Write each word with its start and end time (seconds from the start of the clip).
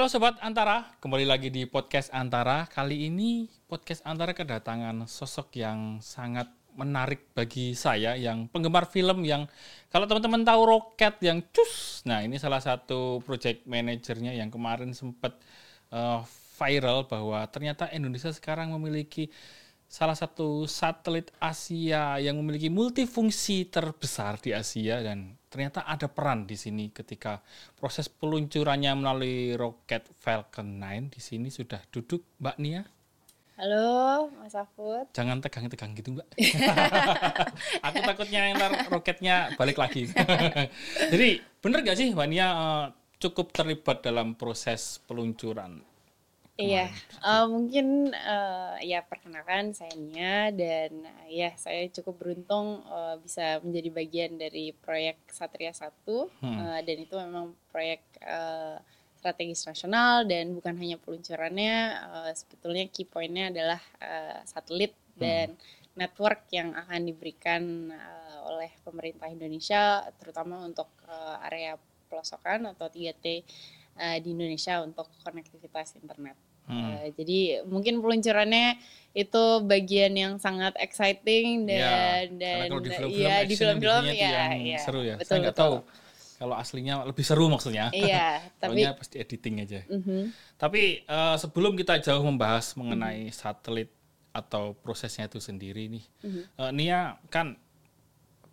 Halo 0.00 0.08
Sobat 0.08 0.40
Antara, 0.40 0.96
kembali 0.96 1.28
lagi 1.28 1.52
di 1.52 1.68
podcast 1.68 2.08
Antara. 2.16 2.64
Kali 2.64 3.12
ini 3.12 3.44
podcast 3.68 4.00
Antara 4.08 4.32
kedatangan 4.32 5.04
sosok 5.04 5.52
yang 5.60 6.00
sangat 6.00 6.48
menarik 6.72 7.28
bagi 7.36 7.76
saya 7.76 8.16
yang 8.16 8.48
penggemar 8.48 8.88
film 8.88 9.28
yang 9.28 9.44
kalau 9.92 10.08
teman-teman 10.08 10.40
tahu 10.40 10.60
roket 10.64 11.20
yang 11.20 11.44
cus. 11.52 12.00
Nah, 12.08 12.24
ini 12.24 12.40
salah 12.40 12.64
satu 12.64 13.20
project 13.28 13.68
manajernya 13.68 14.40
yang 14.40 14.48
kemarin 14.48 14.96
sempat 14.96 15.36
uh, 15.92 16.24
viral 16.56 17.04
bahwa 17.04 17.44
ternyata 17.52 17.92
Indonesia 17.92 18.32
sekarang 18.32 18.72
memiliki 18.72 19.28
salah 19.90 20.14
satu 20.14 20.70
satelit 20.70 21.34
Asia 21.42 22.22
yang 22.22 22.38
memiliki 22.38 22.70
multifungsi 22.70 23.66
terbesar 23.66 24.38
di 24.38 24.54
Asia 24.54 25.02
dan 25.02 25.34
ternyata 25.50 25.82
ada 25.82 26.06
peran 26.06 26.46
di 26.46 26.54
sini 26.54 26.94
ketika 26.94 27.42
proses 27.74 28.06
peluncurannya 28.06 28.94
melalui 28.94 29.58
roket 29.58 30.06
Falcon 30.22 30.78
9 30.78 31.10
di 31.10 31.18
sini 31.18 31.50
sudah 31.50 31.82
duduk 31.90 32.22
Mbak 32.38 32.56
Nia. 32.62 32.86
Halo, 33.58 34.30
Mas 34.38 34.54
Afud. 34.54 35.10
Jangan 35.12 35.42
tegang-tegang 35.42 35.92
gitu, 35.98 36.16
Mbak. 36.16 36.38
Aku 37.90 37.98
takutnya 38.06 38.56
ntar 38.56 38.88
roketnya 38.88 39.52
balik 39.58 39.76
lagi. 39.76 40.08
Jadi, 41.12 41.42
bener 41.60 41.82
gak 41.82 41.98
sih 41.98 42.14
Mbak 42.14 42.28
Nia 42.30 42.46
uh, 42.46 42.84
cukup 43.18 43.50
terlibat 43.50 44.06
dalam 44.06 44.38
proses 44.38 45.02
peluncuran 45.04 45.89
Iya, 46.60 46.92
uh, 47.24 47.48
mungkin 47.48 48.12
uh, 48.12 48.76
ya 48.84 49.00
perkenalkan 49.00 49.72
saya 49.72 49.96
Nia 49.96 50.52
dan 50.52 51.08
uh, 51.08 51.26
ya 51.32 51.56
saya 51.56 51.88
cukup 51.88 52.20
beruntung 52.20 52.84
uh, 52.84 53.16
bisa 53.16 53.64
menjadi 53.64 53.88
bagian 53.88 54.32
dari 54.36 54.76
proyek 54.76 55.16
Satria 55.32 55.72
1 55.72 55.88
hmm. 56.04 56.44
uh, 56.44 56.80
dan 56.84 56.96
itu 57.00 57.16
memang 57.16 57.56
proyek 57.72 58.04
uh, 58.20 58.76
strategis 59.16 59.64
nasional 59.64 60.28
dan 60.28 60.52
bukan 60.52 60.76
hanya 60.76 61.00
peluncurannya 61.00 61.76
uh, 62.12 62.32
sebetulnya 62.36 62.84
key 62.92 63.08
pointnya 63.08 63.48
adalah 63.48 63.80
uh, 64.00 64.40
satelit 64.44 64.92
hmm. 64.92 65.20
dan 65.20 65.48
network 65.96 66.44
yang 66.52 66.76
akan 66.76 67.08
diberikan 67.08 67.88
uh, 67.88 68.52
oleh 68.52 68.68
pemerintah 68.84 69.32
Indonesia 69.32 70.04
terutama 70.20 70.60
untuk 70.64 70.88
uh, 71.08 71.40
area 71.48 71.76
pelosokan 72.08 72.68
atau 72.72 72.88
3T 72.88 73.44
uh, 74.00 74.16
di 74.20 74.28
Indonesia 74.32 74.80
untuk 74.80 75.08
konektivitas 75.20 75.96
internet. 76.00 76.49
Hmm. 76.70 76.86
Uh, 76.86 77.06
jadi 77.18 77.66
mungkin 77.66 77.98
peluncurannya 77.98 78.78
itu 79.10 79.44
bagian 79.66 80.14
yang 80.14 80.38
sangat 80.38 80.78
exciting 80.78 81.66
iya, 81.66 82.30
dan 82.30 82.38
ya, 82.38 82.70
dan 82.70 82.78
di 82.78 82.90
film-film 82.94 83.26
ya 83.26 83.36
di 83.42 83.54
film-film 83.58 84.04
ya, 84.14 84.54
ya 84.54 84.78
seru 84.78 85.02
ya. 85.02 85.18
Betul, 85.18 85.26
Saya 85.26 85.38
nggak 85.50 85.58
tahu 85.58 85.76
kalau 86.40 86.54
aslinya 86.56 87.04
lebih 87.04 87.24
seru 87.26 87.50
maksudnya. 87.50 87.90
Iya, 87.92 88.40
tapi 88.62 88.86
pasti 88.96 89.18
editing 89.18 89.66
aja. 89.66 89.82
Uh 89.90 89.98
-huh. 90.00 90.22
Tapi 90.56 91.04
uh, 91.04 91.36
sebelum 91.36 91.74
kita 91.74 91.98
jauh 92.00 92.22
membahas 92.22 92.78
mengenai 92.78 93.26
uh 93.26 93.34
-huh. 93.34 93.34
satelit 93.34 93.90
atau 94.30 94.78
prosesnya 94.78 95.26
itu 95.26 95.42
sendiri 95.42 95.90
nih, 95.90 96.04
uh 96.22 96.26
-huh. 96.30 96.44
uh, 96.64 96.70
Nia 96.70 97.18
kan 97.28 97.58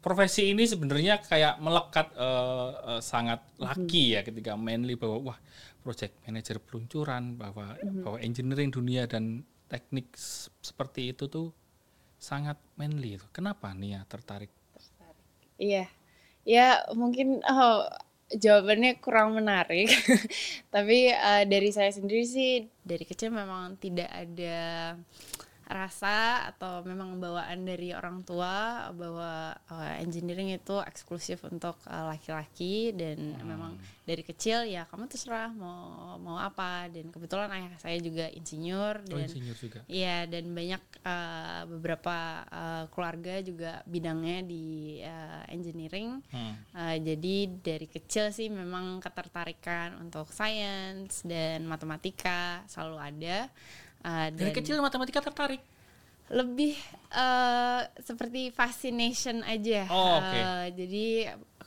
profesi 0.08 0.56
ini 0.56 0.64
sebenarnya 0.64 1.20
kayak 1.20 1.60
melekat 1.60 2.16
uh, 2.16 2.96
uh, 2.96 3.02
sangat 3.04 3.44
laki 3.60 4.16
ya 4.16 4.24
ketika 4.24 4.56
mainly 4.56 4.96
bahwa 4.96 5.36
wah 5.36 5.40
project 5.84 6.16
manager 6.24 6.64
peluncuran 6.64 7.36
bahwa 7.36 7.76
mm-hmm. 7.76 8.08
bahwa 8.08 8.18
engineering 8.24 8.72
dunia 8.72 9.04
dan 9.04 9.44
teknik 9.68 10.16
seperti 10.64 11.12
itu 11.12 11.28
tuh 11.28 11.52
sangat 12.16 12.56
manly 12.80 13.20
itu. 13.20 13.28
Kenapa 13.36 13.76
Nia 13.76 14.08
tertarik? 14.08 14.50
Tertarik. 14.72 15.28
Iya. 15.60 15.86
Ya 16.48 16.88
mungkin 16.96 17.44
oh, 17.44 17.84
jawabannya 18.32 19.04
kurang 19.04 19.36
menarik. 19.36 19.92
Tapi 20.74 21.12
uh, 21.12 21.44
dari 21.44 21.70
saya 21.76 21.92
sendiri 21.92 22.24
sih 22.24 22.64
dari 22.80 23.04
kecil 23.04 23.36
memang 23.36 23.76
tidak 23.76 24.08
ada 24.08 24.96
rasa 25.68 26.48
atau 26.48 26.80
memang 26.88 27.20
bawaan 27.20 27.68
dari 27.68 27.92
orang 27.92 28.24
tua 28.24 28.88
bahwa 28.96 29.52
uh, 29.68 29.94
engineering 30.00 30.56
itu 30.56 30.80
eksklusif 30.80 31.44
untuk 31.44 31.76
laki 31.84 31.92
eh, 31.92 32.06
laki-laki 32.08 32.76
dan 32.96 33.18
hmm. 33.36 33.44
memang 33.44 33.74
dari 34.08 34.24
kecil 34.24 34.64
ya 34.64 34.88
kamu 34.88 35.12
terserah 35.12 35.52
mau 35.52 36.16
mau 36.24 36.40
apa 36.40 36.88
dan 36.88 37.12
kebetulan 37.12 37.52
ayah 37.52 37.76
saya 37.76 38.00
juga 38.00 38.32
insinyur 38.32 39.04
oh, 39.04 39.08
dan 39.12 39.28
insinyur 39.28 39.58
juga. 39.60 39.80
Iya 39.92 40.24
dan 40.32 40.56
banyak 40.56 40.84
uh, 41.04 41.62
beberapa 41.68 42.48
uh, 42.48 42.84
keluarga 42.96 43.44
juga 43.44 43.84
bidangnya 43.84 44.48
di 44.48 44.66
uh, 45.04 45.44
engineering. 45.52 46.24
Hmm. 46.32 46.56
Uh, 46.72 46.96
jadi 47.04 47.36
dari 47.60 47.88
kecil 47.92 48.32
sih 48.32 48.48
memang 48.48 49.04
ketertarikan 49.04 50.00
untuk 50.00 50.32
sains 50.32 51.28
dan 51.28 51.68
matematika 51.68 52.64
selalu 52.72 52.98
ada 53.04 53.52
Uh, 54.04 54.28
Dari 54.34 54.52
kecil 54.54 54.80
matematika 54.80 55.24
tertarik? 55.24 55.62
Lebih 56.28 56.76
uh, 57.16 57.88
seperti 58.04 58.52
fascination 58.52 59.42
aja. 59.48 59.88
Oh, 59.88 60.20
okay. 60.20 60.42
uh, 60.44 60.66
jadi 60.76 61.06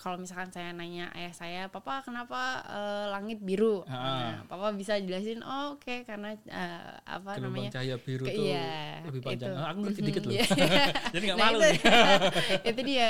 kalau 0.00 0.16
misalkan 0.16 0.48
saya 0.48 0.72
nanya 0.72 1.12
ayah 1.12 1.34
saya, 1.36 1.62
papa 1.68 2.00
kenapa 2.00 2.64
uh, 2.64 3.12
langit 3.12 3.36
biru? 3.44 3.84
Ah. 3.84 3.92
Nah, 3.92 4.36
papa 4.48 4.72
bisa 4.72 4.96
jelasin, 4.96 5.44
oh 5.44 5.76
oke 5.76 5.84
okay, 5.84 6.08
karena 6.08 6.32
uh, 6.48 6.96
apa 7.04 7.36
Gelombang 7.36 7.68
namanya? 7.68 7.70
cahaya 7.76 7.96
biru 8.00 8.24
ke, 8.24 8.32
tuh 8.32 8.44
iya, 8.48 9.04
lebih 9.04 9.20
panjang. 9.20 9.52
Itu. 9.52 9.60
Oh, 9.60 9.66
aku 9.68 9.78
ngerti 9.84 10.00
dikit 10.00 10.22
loh. 10.24 10.32
jadi 11.14 11.24
nggak 11.28 11.38
nah, 11.38 11.46
malu 11.52 11.58
itu, 11.60 11.68
nih. 11.68 11.80
itu 12.72 12.80
dia. 12.88 13.08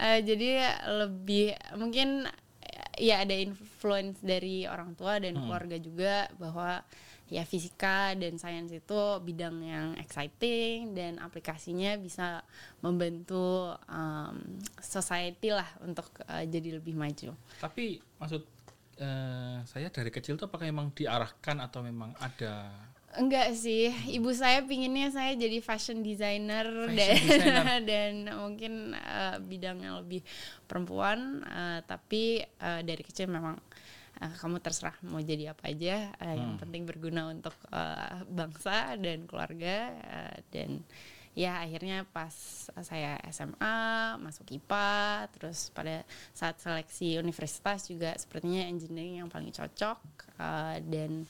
Uh, 0.00 0.18
jadi 0.24 0.50
lebih 1.04 1.46
mungkin 1.76 2.08
ya 2.96 3.24
ada 3.24 3.34
influence 3.36 4.20
dari 4.24 4.64
orang 4.64 4.96
tua 4.96 5.20
dan 5.20 5.36
hmm. 5.36 5.42
keluarga 5.44 5.76
juga 5.80 6.14
bahwa 6.40 6.80
ya 7.32 7.48
fisika 7.48 8.12
dan 8.12 8.36
sains 8.36 8.68
itu 8.68 9.00
bidang 9.24 9.56
yang 9.64 9.88
exciting 9.96 10.92
dan 10.92 11.16
aplikasinya 11.16 11.96
bisa 11.96 12.44
membantu 12.84 13.72
um, 13.88 14.60
society 14.76 15.48
lah 15.48 15.64
untuk 15.80 16.12
uh, 16.28 16.44
jadi 16.44 16.76
lebih 16.76 16.92
maju. 16.92 17.32
Tapi 17.56 18.04
maksud 18.20 18.44
uh, 19.00 19.64
saya 19.64 19.88
dari 19.88 20.12
kecil 20.12 20.36
tuh 20.36 20.44
apakah 20.44 20.68
memang 20.68 20.92
diarahkan 20.92 21.56
atau 21.64 21.80
memang 21.80 22.12
ada 22.20 22.68
Enggak 23.12 23.52
sih, 23.52 23.92
ibu 24.08 24.32
saya 24.32 24.64
pinginnya 24.64 25.12
saya 25.12 25.36
jadi 25.36 25.60
fashion 25.60 26.00
designer 26.00 26.64
fashion 26.64 26.96
dan 26.96 27.12
designer. 27.20 27.80
dan 27.92 28.12
mungkin 28.40 28.72
uh, 28.96 29.36
bidangnya 29.36 30.00
lebih 30.00 30.24
perempuan, 30.64 31.44
uh, 31.44 31.84
tapi 31.84 32.40
uh, 32.64 32.80
dari 32.80 33.04
kecil 33.04 33.28
memang 33.28 33.60
uh, 34.22 34.34
kamu 34.38 34.62
terserah 34.62 34.94
mau 35.02 35.18
jadi 35.18 35.50
apa 35.50 35.74
aja 35.74 36.14
uh, 36.16 36.24
hmm. 36.30 36.38
yang 36.38 36.52
penting 36.62 36.82
berguna 36.86 37.28
untuk 37.34 37.54
uh, 37.74 38.22
bangsa 38.30 38.94
dan 38.96 39.26
keluarga 39.26 39.90
uh, 40.06 40.36
dan 40.54 40.86
ya 41.32 41.64
akhirnya 41.64 42.04
pas 42.12 42.32
saya 42.84 43.16
SMA 43.32 44.16
masuk 44.20 44.52
IPA 44.52 45.26
terus 45.32 45.72
pada 45.72 46.04
saat 46.36 46.60
seleksi 46.60 47.16
universitas 47.16 47.88
juga 47.88 48.12
sepertinya 48.20 48.68
engineering 48.68 49.24
yang 49.24 49.32
paling 49.32 49.48
cocok 49.48 49.98
uh, 50.36 50.76
dan 50.84 51.24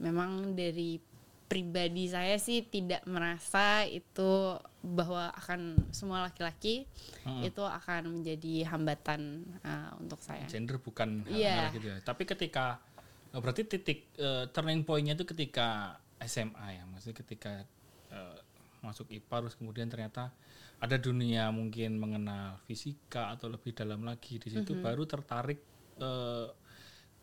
memang 0.00 0.56
dari 0.56 0.96
pribadi 1.44 2.08
saya 2.08 2.40
sih 2.40 2.64
tidak 2.64 3.04
merasa 3.04 3.84
itu 3.84 4.56
bahwa 4.84 5.32
akan 5.32 5.80
semua 5.88 6.28
laki-laki 6.28 6.84
hmm. 7.24 7.48
itu 7.48 7.64
akan 7.64 8.20
menjadi 8.20 8.68
hambatan 8.68 9.48
uh, 9.64 9.96
untuk 9.96 10.20
saya. 10.20 10.44
Gender 10.44 10.76
bukan 10.76 11.24
yeah. 11.32 11.72
gitu 11.72 11.88
ya. 11.88 11.98
Tapi 12.04 12.28
ketika 12.28 12.84
oh, 13.32 13.40
berarti 13.40 13.64
titik 13.64 14.12
uh, 14.20 14.44
turning 14.52 14.84
pointnya 14.84 15.16
itu 15.16 15.24
ketika 15.24 15.96
SMA 16.20 16.76
ya, 16.76 16.84
maksudnya 16.84 17.16
ketika 17.24 17.64
uh, 18.12 18.38
masuk 18.84 19.08
IPA 19.08 19.48
terus 19.48 19.56
kemudian 19.56 19.88
ternyata 19.88 20.28
ada 20.76 21.00
dunia 21.00 21.48
mungkin 21.48 21.96
mengenal 21.96 22.60
fisika 22.68 23.32
atau 23.32 23.48
lebih 23.48 23.72
dalam 23.72 24.04
lagi 24.04 24.36
di 24.36 24.52
situ 24.52 24.76
mm 24.76 24.78
-hmm. 24.78 24.84
baru 24.84 25.02
tertarik 25.08 25.60
uh, 25.96 26.52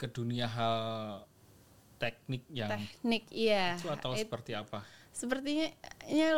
ke 0.01 0.09
dunia 0.09 0.49
hal 0.49 0.77
teknik 2.01 2.41
yang 2.49 2.73
teknik 2.73 3.29
iya 3.29 3.77
itu 3.77 3.93
atau 3.93 4.17
It, 4.17 4.25
seperti 4.25 4.57
apa 4.57 4.81
sepertinya 5.11 5.67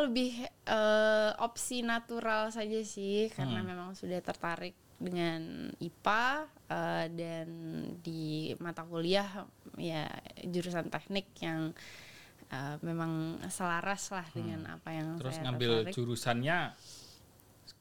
lebih 0.04 0.44
uh, 0.68 1.38
opsi 1.40 1.86
natural 1.86 2.50
saja 2.50 2.82
sih 2.82 3.30
karena 3.32 3.62
hmm. 3.62 3.70
memang 3.70 3.90
sudah 3.94 4.20
tertarik 4.20 4.74
dengan 4.98 5.72
IPA 5.84 6.24
uh, 6.24 6.38
eh, 6.74 7.06
dan 7.12 7.48
di 8.00 8.56
mata 8.58 8.88
kuliah 8.88 9.46
ya 9.76 10.08
jurusan 10.48 10.88
teknik 10.88 11.28
yang 11.44 11.76
uh, 12.50 12.76
memang 12.82 13.42
selaras 13.52 14.10
lah 14.10 14.26
hmm. 14.32 14.36
dengan 14.36 14.60
apa 14.80 14.90
yang 14.96 15.08
terus 15.20 15.36
saya 15.38 15.44
ngambil 15.50 15.72
tertarik. 15.84 15.94
jurusannya 15.94 16.58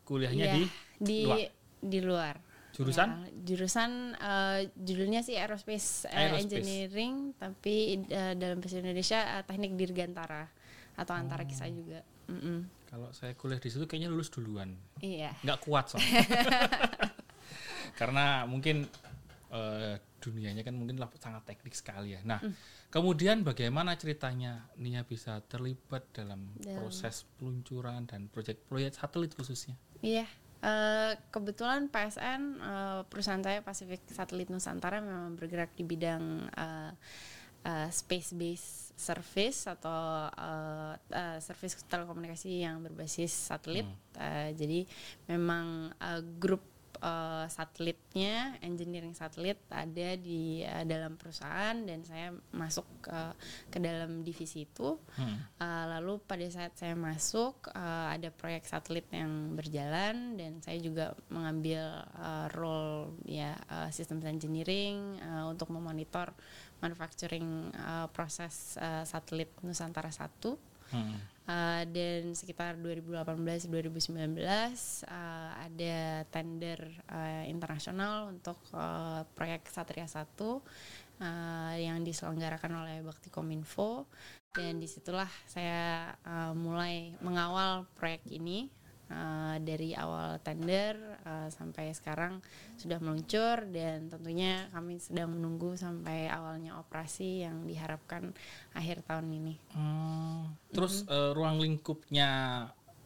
kuliahnya 0.02 0.44
ya, 0.44 0.54
di 0.54 0.62
di 0.98 1.18
luar. 1.24 1.38
di 1.82 2.00
luar 2.02 2.36
Jurusan? 2.72 3.04
Ya, 3.04 3.28
jurusan 3.44 4.16
uh, 4.16 4.64
judulnya 4.80 5.20
sih 5.20 5.36
aerospace, 5.36 6.08
aerospace. 6.08 6.56
engineering, 6.56 7.36
tapi 7.36 8.00
uh, 8.08 8.32
dalam 8.32 8.64
bahasa 8.64 8.80
Indonesia 8.80 9.20
uh, 9.20 9.44
teknik 9.44 9.76
dirgantara 9.76 10.48
atau 10.96 11.14
antara 11.16 11.44
kisah 11.48 11.68
oh. 11.68 11.74
juga. 11.74 12.00
Mm 12.28 12.40
-mm. 12.40 12.58
Kalau 12.92 13.08
saya 13.16 13.32
kuliah 13.32 13.60
di 13.60 13.68
situ 13.72 13.84
kayaknya 13.88 14.12
lulus 14.12 14.28
duluan. 14.28 14.76
Iya. 15.00 15.32
Nggak 15.40 15.58
kuat 15.64 15.84
soalnya. 15.92 16.22
Karena 18.00 18.44
mungkin 18.44 18.84
uh, 19.52 19.96
dunianya 20.22 20.62
kan 20.62 20.74
mungkin 20.76 20.96
sangat 21.18 21.42
teknik 21.48 21.74
sekali 21.74 22.14
ya. 22.16 22.20
Nah, 22.22 22.40
mm. 22.40 22.88
kemudian 22.92 23.42
bagaimana 23.42 23.98
ceritanya 23.98 24.70
Nia 24.78 25.02
bisa 25.02 25.42
terlibat 25.50 26.08
dalam, 26.14 26.54
dalam. 26.56 26.78
proses 26.78 27.26
peluncuran 27.36 28.06
dan 28.06 28.30
proyek-proyek 28.30 28.96
satelit 28.96 29.34
khususnya? 29.34 29.74
Iya, 30.02 30.26
uh, 30.62 31.12
kebetulan 31.34 31.90
PSN 31.90 32.42
uh, 32.62 33.00
perusahaan 33.06 33.42
saya 33.42 33.60
Pacific 33.60 34.00
Satelit 34.08 34.48
Nusantara 34.48 35.02
memang 35.02 35.34
bergerak 35.34 35.74
di 35.74 35.84
bidang 35.84 36.48
uh, 36.54 36.92
uh, 37.66 37.88
space 37.90 38.32
based 38.34 38.92
service 38.98 39.66
atau 39.66 40.30
uh, 40.30 40.94
uh, 40.94 41.38
service 41.42 41.82
telekomunikasi 41.90 42.62
yang 42.62 42.84
berbasis 42.84 43.32
satelit. 43.32 43.88
Hmm. 43.88 44.20
Uh, 44.20 44.48
jadi 44.54 44.80
memang 45.26 45.90
uh, 45.98 46.20
grup 46.38 46.62
uh, 47.02 47.46
satelitnya, 47.50 48.56
engineering 48.62 49.12
satelit 49.12 49.58
ada 49.68 50.14
di 50.14 50.62
uh, 50.62 50.86
dalam 50.86 51.18
perusahaan 51.18 51.74
dan 51.74 52.06
saya 52.06 52.30
masuk 52.54 52.86
uh, 53.10 53.34
ke 53.68 53.82
dalam 53.82 54.22
divisi 54.22 54.64
itu. 54.64 54.96
Hmm. 55.18 55.36
Uh, 55.58 55.84
lalu 55.98 56.22
pada 56.22 56.46
saat 56.48 56.72
saya 56.78 56.94
masuk 56.94 57.68
uh, 57.74 58.14
ada 58.14 58.30
proyek 58.30 58.64
satelit 58.64 59.10
yang 59.10 59.58
berjalan 59.58 60.38
dan 60.38 60.62
saya 60.62 60.78
juga 60.78 61.18
mengambil 61.28 62.06
uh, 62.16 62.46
role 62.54 63.18
ya 63.26 63.58
uh, 63.68 63.90
systems 63.90 64.24
engineering 64.24 65.18
uh, 65.20 65.50
untuk 65.50 65.68
memonitor 65.74 66.30
manufacturing 66.82 67.70
uh, 67.78 68.10
proses 68.10 68.76
uh, 68.76 69.06
satelit 69.06 69.48
Nusantara 69.62 70.10
1. 70.10 70.28
Hmm. 70.92 71.16
Uh, 71.42 71.82
dan 71.90 72.36
sekitar 72.36 72.78
2018-2019 72.78 74.38
uh, 74.38 75.50
ada 75.58 76.22
tender 76.30 76.78
uh, 77.10 77.42
internasional 77.48 78.30
untuk 78.30 78.60
uh, 78.76 79.26
proyek 79.34 79.66
Satria 79.66 80.06
1 80.06 80.22
uh, 80.38 80.60
yang 81.80 81.98
diselenggarakan 82.06 82.84
oleh 82.86 83.02
Bakti 83.02 83.32
Kominfo 83.32 84.06
dan 84.52 84.78
di 84.78 84.86
situlah 84.86 85.30
saya 85.48 86.12
uh, 86.28 86.52
mulai 86.52 87.16
mengawal 87.24 87.88
proyek 87.96 88.22
ini 88.28 88.68
uh, 89.12 89.56
dari 89.60 89.92
awal 89.92 90.40
tender 90.40 90.96
uh, 91.28 91.52
sampai 91.52 91.92
sekarang 91.92 92.40
sudah 92.80 92.96
meluncur 92.98 93.62
dan 93.68 94.08
tentunya 94.08 94.66
kami 94.72 94.96
sedang 94.96 95.36
menunggu 95.36 95.76
sampai 95.76 96.32
awalnya 96.32 96.80
operasi 96.80 97.44
yang 97.44 97.68
diharapkan 97.68 98.32
akhir 98.72 99.04
tahun 99.04 99.28
ini. 99.28 99.54
Hmm, 99.76 100.56
terus 100.72 101.04
mm 101.04 101.12
-hmm. 101.12 101.14
uh, 101.14 101.30
ruang 101.36 101.56
lingkupnya 101.60 102.30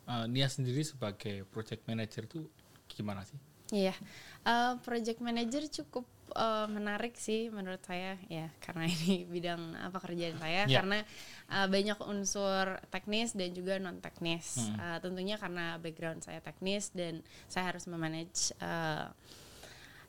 uh, 0.06 0.26
Nia 0.30 0.46
sendiri 0.46 0.86
sebagai 0.86 1.44
project 1.50 1.82
manager 1.90 2.24
itu 2.24 2.46
gimana 2.86 3.26
sih? 3.26 3.38
Iya, 3.74 3.98
uh, 4.46 4.78
project 4.86 5.18
manager 5.18 5.66
cukup 5.66 6.06
uh, 6.34 6.66
menarik 6.66 7.14
sih 7.14 7.52
menurut 7.52 7.82
saya 7.86 8.18
ya 8.26 8.50
karena 8.58 8.88
ini 8.94 9.28
bidang 9.28 9.78
apa 9.78 9.98
kerjaan 10.02 10.36
saya 10.40 10.66
yeah. 10.66 10.82
karena 10.82 10.98
uh, 11.52 11.66
banyak 11.70 11.98
unsur 12.02 12.80
teknis 12.90 13.36
dan 13.36 13.54
juga 13.54 13.78
non 13.78 14.02
teknis. 14.02 14.58
Hmm. 14.58 14.74
Uh, 14.80 14.98
tentunya 14.98 15.36
karena 15.38 15.78
background 15.78 16.24
saya 16.26 16.42
teknis 16.42 16.90
dan 16.90 17.22
saya 17.46 17.70
harus 17.70 17.86
memanage 17.86 18.50
uh, 18.58 19.12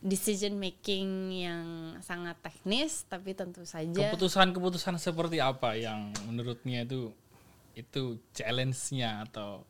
decision 0.01 0.61
making 0.61 1.33
yang 1.33 1.97
sangat 2.05 2.37
teknis 2.41 3.05
tapi 3.09 3.33
tentu 3.33 3.65
saja 3.65 4.13
keputusan-keputusan 4.13 5.01
seperti 5.01 5.41
apa 5.41 5.73
yang 5.73 6.13
menurutnya 6.29 6.85
itu 6.85 7.09
itu 7.73 8.17
challenge-nya 8.33 9.25
atau 9.29 9.65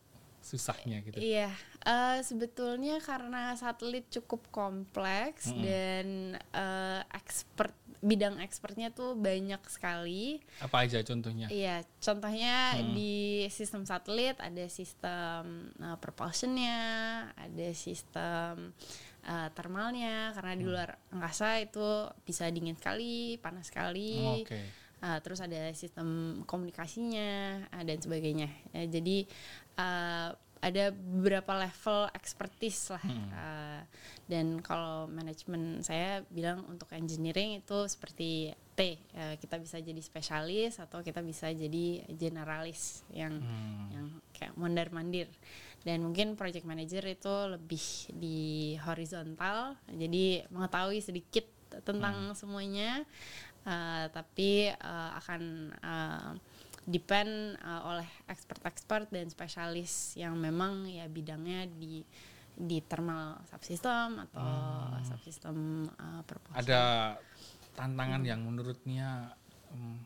susahnya 0.47 1.03
gitu. 1.03 1.19
Iya, 1.19 1.51
uh, 1.83 2.23
sebetulnya 2.23 3.03
karena 3.03 3.51
satelit 3.59 4.07
cukup 4.07 4.47
kompleks 4.47 5.51
mm 5.51 5.53
-hmm. 5.53 5.63
dan 5.67 6.07
uh, 6.55 7.01
expert 7.11 7.75
bidang 7.99 8.37
expertnya 8.39 8.93
tuh 8.93 9.17
banyak 9.17 9.59
sekali. 9.67 10.39
Apa 10.61 10.85
aja 10.85 11.01
contohnya? 11.01 11.49
Iya, 11.49 11.81
contohnya 11.97 12.77
hmm. 12.77 12.93
di 12.93 13.15
sistem 13.49 13.83
satelit 13.89 14.37
ada 14.37 14.65
sistem 14.69 15.73
uh, 15.81 15.97
propulsionnya, 15.97 16.79
ada 17.33 17.67
sistem 17.73 18.71
uh, 19.25 19.49
thermalnya 19.57 20.31
karena 20.37 20.53
hmm. 20.53 20.61
di 20.61 20.65
luar 20.65 20.89
angkasa 21.09 21.57
itu 21.57 22.07
bisa 22.21 22.45
dingin 22.53 22.77
sekali, 22.77 23.41
panas 23.41 23.73
sekali. 23.73 24.13
Oh, 24.21 24.45
okay. 24.45 24.86
Uh, 24.97 25.21
terus 25.21 25.37
ada 25.37 25.69
sistem 25.77 26.41
komunikasinya 26.49 27.61
uh, 27.69 27.83
dan 27.85 28.01
sebagainya. 28.01 28.49
Uh, 28.73 28.89
jadi 28.89 29.17
uh, 29.77 30.33
ada 30.61 30.89
beberapa 30.93 31.53
level 31.53 32.09
expertise 32.17 32.89
lah 32.93 33.03
hmm. 33.03 33.29
uh, 33.33 33.81
dan 34.25 34.59
kalau 34.65 35.05
manajemen 35.09 35.81
saya 35.85 36.25
bilang 36.33 36.65
untuk 36.67 36.89
engineering 36.93 37.61
itu 37.61 37.77
seperti 37.85 38.53
T 38.77 38.97
uh, 39.17 39.35
kita 39.37 39.57
bisa 39.61 39.77
jadi 39.81 40.01
spesialis 40.01 40.81
atau 40.81 41.01
kita 41.01 41.21
bisa 41.21 41.49
jadi 41.53 42.05
generalis 42.13 43.05
yang 43.13 43.37
hmm. 43.37 43.85
yang 43.93 44.05
kayak 44.33 44.53
mondar 44.57 44.89
mandir 44.89 45.29
dan 45.85 46.03
mungkin 46.03 46.35
project 46.35 46.65
manager 46.65 47.05
itu 47.05 47.35
lebih 47.53 47.85
di 48.17 48.75
horizontal 48.81 49.77
jadi 49.87 50.49
mengetahui 50.49 50.99
sedikit 50.99 51.45
tentang 51.83 52.31
hmm. 52.31 52.37
semuanya 52.37 53.03
uh, 53.65 54.05
tapi 54.11 54.69
uh, 54.69 55.11
akan 55.23 55.41
uh, 55.81 56.31
depend 56.87 57.59
uh, 57.59 57.83
oleh 57.95 58.07
expert-expert 58.31 59.11
dan 59.11 59.27
spesialis 59.27 60.15
yang 60.15 60.39
memang 60.39 60.87
ya 60.87 61.09
bidangnya 61.11 61.67
di 61.67 62.03
di 62.57 62.81
thermal 62.81 63.37
subsystem 63.53 64.17
atau 64.17 64.49
hmm. 64.49 65.05
subsystem 65.05 65.57
uh, 65.93 66.21
propulsion. 66.25 66.57
Ada 66.57 66.81
tantangan 67.77 68.25
hmm. 68.25 68.29
yang 68.33 68.41
menurutnya 68.41 69.37
um, 69.69 70.01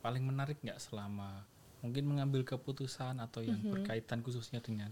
paling 0.00 0.24
menarik 0.24 0.56
nggak 0.64 0.80
selama 0.80 1.44
mungkin 1.84 2.08
mengambil 2.08 2.40
keputusan 2.48 3.20
atau 3.20 3.44
yang 3.44 3.60
-hmm. 3.60 3.72
berkaitan 3.76 4.24
khususnya 4.24 4.64
dengan 4.64 4.88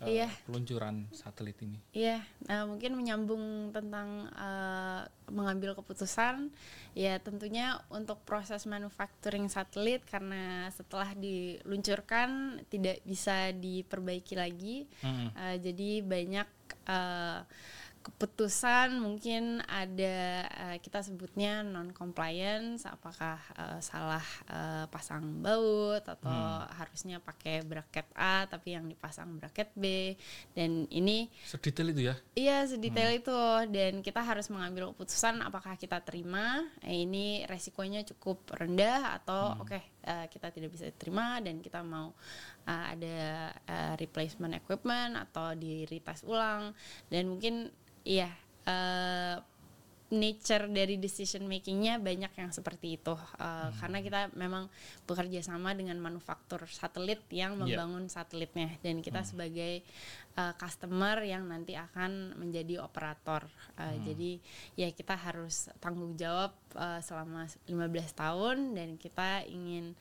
uh, 0.00 0.08
iya. 0.08 0.28
peluncuran 0.48 1.06
satelit 1.12 1.60
ini. 1.60 1.78
Iya, 1.92 2.24
nah, 2.48 2.64
mungkin 2.64 2.96
menyambung 2.96 3.70
tentang 3.70 4.26
uh, 4.32 5.04
mengambil 5.30 5.76
keputusan, 5.76 6.48
ya 6.96 7.20
tentunya 7.20 7.78
untuk 7.92 8.24
proses 8.24 8.64
manufacturing 8.64 9.46
satelit 9.46 10.02
karena 10.08 10.72
setelah 10.72 11.12
diluncurkan 11.14 12.60
tidak 12.72 13.04
bisa 13.04 13.52
diperbaiki 13.54 14.34
lagi, 14.34 14.88
-hmm. 15.04 15.28
uh, 15.36 15.56
jadi 15.60 15.90
banyak 16.02 16.48
uh, 16.88 17.44
keputusan 18.00 18.96
mungkin 18.96 19.60
ada 19.68 20.48
uh, 20.48 20.76
kita 20.80 21.04
sebutnya 21.04 21.60
non 21.60 21.92
compliance 21.92 22.88
apakah 22.88 23.36
uh, 23.60 23.76
salah 23.84 24.24
uh, 24.48 24.88
pasang 24.88 25.44
baut 25.44 26.00
atau 26.00 26.32
hmm. 26.32 26.80
harusnya 26.80 27.20
pakai 27.20 27.60
bracket 27.60 28.08
A 28.16 28.48
tapi 28.48 28.72
yang 28.72 28.88
dipasang 28.88 29.36
bracket 29.36 29.68
B 29.76 30.16
dan 30.56 30.88
ini 30.88 31.28
sedetail 31.44 31.92
itu 31.92 32.08
ya 32.08 32.14
iya 32.32 32.64
sedetail 32.64 33.12
hmm. 33.12 33.20
itu 33.20 33.40
dan 33.68 33.92
kita 34.00 34.24
harus 34.24 34.48
mengambil 34.48 34.96
keputusan 34.96 35.44
apakah 35.44 35.76
kita 35.76 36.00
terima 36.00 36.64
eh, 36.80 37.04
ini 37.04 37.44
resikonya 37.44 38.00
cukup 38.08 38.48
rendah 38.56 39.20
atau 39.20 39.52
hmm. 39.52 39.60
oke 39.60 39.68
okay, 39.68 39.82
uh, 40.08 40.26
kita 40.32 40.48
tidak 40.48 40.72
bisa 40.72 40.88
terima 40.96 41.36
dan 41.44 41.60
kita 41.60 41.84
mau 41.84 42.16
uh, 42.70 42.84
ada 42.94 43.18
uh, 43.66 43.94
replacement 43.98 44.54
equipment 44.54 45.18
atau 45.18 45.58
di 45.58 45.82
retest 45.90 46.22
ulang 46.30 46.70
dan 47.10 47.26
mungkin 47.26 47.74
iya 48.06 48.30
uh, 48.70 49.42
nature 50.10 50.66
dari 50.66 50.98
decision 50.98 51.46
makingnya 51.46 52.02
banyak 52.02 52.34
yang 52.34 52.50
seperti 52.50 52.98
itu 52.98 53.14
uh, 53.14 53.70
hmm. 53.70 53.78
karena 53.78 53.98
kita 54.02 54.20
memang 54.34 54.66
bekerja 55.06 55.38
sama 55.46 55.70
dengan 55.70 56.02
manufaktur 56.02 56.66
satelit 56.66 57.22
yang 57.30 57.54
iya. 57.54 57.62
membangun 57.62 58.10
yeah. 58.10 58.14
satelitnya 58.18 58.74
dan 58.82 59.06
kita 59.06 59.22
hmm. 59.22 59.28
sebagai 59.30 59.72
uh, 60.34 60.52
customer 60.58 61.22
yang 61.22 61.46
nanti 61.46 61.78
akan 61.78 62.34
menjadi 62.42 62.82
operator 62.82 63.46
uh, 63.78 63.94
hmm. 63.94 64.02
jadi 64.10 64.30
ya 64.74 64.88
kita 64.90 65.14
harus 65.14 65.70
tanggung 65.78 66.18
jawab 66.18 66.58
uh, 66.74 66.98
selama 66.98 67.46
15 67.70 67.70
tahun 68.10 68.56
dan 68.74 68.98
kita 68.98 69.46
ingin 69.46 69.94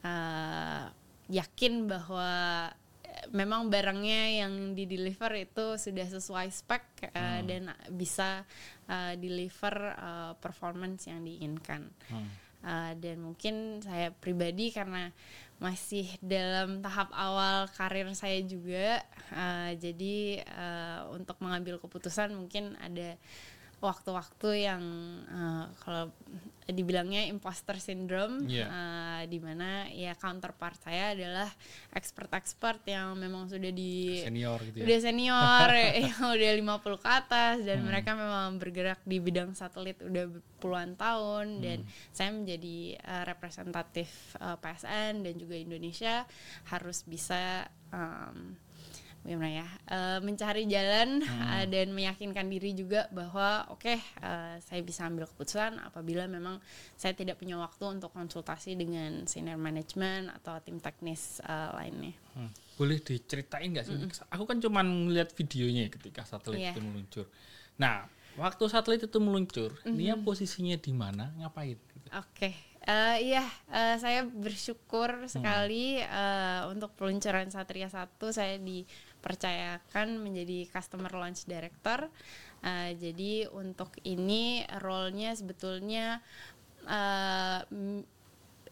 uh, 0.00 0.88
yakin 1.30 1.86
bahwa 1.86 2.68
memang 3.30 3.68
barangnya 3.70 4.42
yang 4.44 4.74
di 4.74 4.88
deliver 4.88 5.30
itu 5.38 5.76
sudah 5.78 6.06
sesuai 6.08 6.48
spek 6.50 7.12
uh, 7.12 7.40
dan 7.44 7.70
bisa 7.92 8.42
uh, 8.88 9.14
deliver 9.18 9.74
uh, 9.94 10.32
performance 10.38 11.06
yang 11.06 11.22
diinginkan. 11.22 11.90
Hmm. 12.10 12.28
Uh, 12.60 12.92
dan 13.00 13.24
mungkin 13.24 13.80
saya 13.80 14.12
pribadi 14.12 14.68
karena 14.68 15.08
masih 15.60 16.08
dalam 16.20 16.80
tahap 16.80 17.08
awal 17.12 17.68
karir 17.72 18.08
saya 18.16 18.40
juga, 18.44 19.00
uh, 19.32 19.72
jadi 19.76 20.44
uh, 20.44 21.00
untuk 21.12 21.36
mengambil 21.40 21.76
keputusan 21.80 22.32
mungkin 22.32 22.76
ada 22.80 23.16
waktu-waktu 23.80 24.48
yang 24.62 24.82
uh, 25.26 25.64
kalau 25.80 26.12
dibilangnya 26.70 27.26
imposter 27.26 27.74
syndrome 27.76 28.46
Yeah. 28.46 28.68
uh, 28.68 29.22
di 29.26 29.36
mana 29.36 29.90
ya 29.90 30.14
counterpart 30.14 30.78
saya 30.78 31.12
adalah 31.12 31.50
expert-expert 31.90 32.86
yang 32.86 33.12
memang 33.14 33.50
sudah 33.50 33.68
di 33.68 34.22
Senior 34.22 34.62
gitu 34.62 34.76
ya. 34.78 34.84
udah 34.86 34.98
senior 35.00 35.68
yang 36.06 36.20
udah 36.30 36.50
50 36.78 37.02
ke 37.02 37.08
atas 37.08 37.54
Hmm. 37.58 37.66
dan 37.66 37.78
mereka 37.82 38.10
memang 38.14 38.56
bergerak 38.56 39.00
di 39.02 39.18
bidang 39.18 39.52
satelit 39.52 39.98
udah 39.98 40.30
puluhan 40.56 40.94
tahun 40.94 41.58
dan 41.58 41.78
Hmm. 41.82 41.90
saya 42.12 42.30
menjadi 42.30 42.78
uh, 43.00 43.24
representatif 43.26 44.08
uh, 44.38 44.54
PSN 44.56 45.24
dan 45.24 45.34
juga 45.34 45.56
Indonesia 45.56 46.22
harus 46.66 47.02
bisa 47.02 47.64
um, 47.90 48.54
gimana 49.20 49.52
ya 49.52 49.68
uh, 49.92 50.18
mencari 50.24 50.64
jalan 50.64 51.20
Hmm. 51.20 51.42
uh, 51.44 51.64
dan 51.68 51.92
meyakinkan 51.92 52.48
diri 52.48 52.72
juga 52.72 53.04
bahwa 53.12 53.68
oke 53.68 53.92
uh, 54.24 54.56
saya 54.58 54.80
bisa 54.80 55.04
ambil 55.04 55.28
keputusan 55.28 55.76
apabila 55.82 56.24
memang 56.24 56.56
saya 56.96 57.12
tidak 57.12 57.36
punya 57.36 57.60
waktu 57.60 57.84
untuk 57.84 58.10
konsultasi 58.10 58.74
dengan 58.74 59.28
senior 59.28 59.60
management 59.60 60.32
atau 60.40 60.56
tim 60.64 60.80
teknis 60.80 61.44
uh, 61.44 61.76
lainnya. 61.76 62.16
Hmm. 62.32 62.48
Boleh 62.80 62.96
diceritain 62.96 63.68
nggak 63.68 63.84
sih? 63.84 63.92
Aku 64.32 64.48
kan 64.48 64.56
cuman 64.56 64.86
ngeliat 65.08 65.36
videonya 65.36 65.86
ya 65.86 65.90
ketika 65.92 66.24
satelit 66.24 66.64
Iya. 66.64 66.72
itu 66.72 66.80
meluncur. 66.80 67.26
Nah, 67.76 68.08
waktu 68.40 68.64
satelit 68.72 69.04
itu 69.04 69.18
meluncur, 69.20 69.76
dia 69.84 70.16
posisinya 70.16 70.80
di 70.80 70.92
mana, 70.96 71.28
ngapain? 71.36 71.76
Gitu. 71.76 72.08
Oke, 72.16 72.56
eh, 72.80 73.16
iya 73.20 73.44
eh, 73.68 73.96
saya 74.00 74.24
bersyukur 74.24 75.28
sekali 75.28 76.00
eh, 76.00 76.60
untuk 76.72 76.96
peluncuran 76.96 77.52
Satria 77.52 77.92
1 77.92 78.08
saya 78.32 78.56
dipercayakan 79.20 80.16
menjadi 80.16 80.64
customer 80.72 81.12
launch 81.12 81.44
director. 81.44 82.08
Eh, 82.64 82.96
jadi 82.96 83.52
untuk 83.52 83.92
ini 84.00 84.64
role-nya 84.80 85.36
sebetulnya 85.36 86.24
m- 87.68 88.00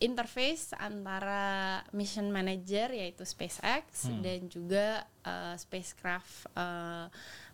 interface 0.00 0.73
antara 0.78 1.83
mission 1.93 2.33
manager 2.33 2.88
yaitu 2.95 3.28
SpaceX 3.28 4.09
dan 4.25 4.49
juga 4.49 5.05
eh, 5.21 5.55
spacecraft 5.61 6.49
eh, 6.57 7.07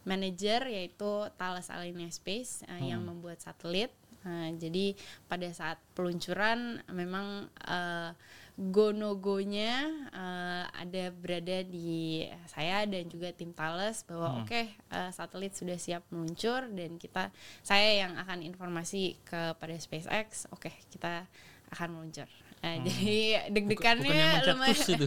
manager 0.07 0.71
yaitu 0.71 1.27
Thales 1.35 1.67
Alenia 1.73 2.13
Space 2.15 2.63
eh, 2.71 2.95
yang 2.95 3.03
membuat 3.03 3.43
satelit. 3.43 3.91
Nah, 4.25 4.49
jadi 4.57 4.97
pada 5.29 5.49
saat 5.53 5.77
peluncuran 5.93 6.81
memang 6.93 7.49
eh, 7.67 8.11
go 8.55 8.95
no 8.95 9.19
go-nya 9.19 9.91
eh, 10.15 10.65
ada 10.71 11.11
berada 11.11 11.67
di 11.67 12.23
saya 12.47 12.87
dan 12.87 13.11
juga 13.11 13.35
tim 13.35 13.51
Thales 13.51 14.07
bahwa 14.07 14.47
oke 14.47 14.63
eh, 14.71 15.11
satelit 15.11 15.59
sudah 15.59 15.75
siap 15.75 16.07
meluncur 16.15 16.71
dan 16.71 16.95
kita 16.95 17.35
saya 17.67 18.07
yang 18.07 18.15
akan 18.15 18.47
informasi 18.47 19.19
kepada 19.27 19.75
SpaceX 19.75 20.47
oke 20.55 20.71
kita 20.95 21.27
akan 21.75 21.89
meluncur. 21.99 22.29
Nah, 22.65 22.81
jadi 22.81 23.17
deg-degannya 23.53 24.41
lumayan 24.49 24.73
itu. 24.73 25.07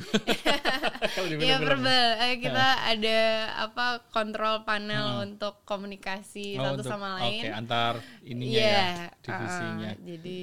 Film-film. 1.18 1.62
verbal. 1.66 2.10
Eh, 2.22 2.38
kita 2.38 2.68
ada 2.86 3.20
apa 3.66 3.86
kontrol 4.14 4.62
panel 4.62 5.26
untuk 5.26 5.66
komunikasi 5.66 6.62
Oh, 6.62 6.70
satu 6.70 6.86
untuk- 6.86 6.92
sama 6.94 7.18
lain. 7.18 7.42
Oke, 7.42 7.50
antar 7.50 7.94
ininya 8.22 8.62
Iya, 8.62 8.70
ya, 8.70 8.90
divisinya. 9.26 9.92
uh, 9.98 10.04
jadi 10.06 10.42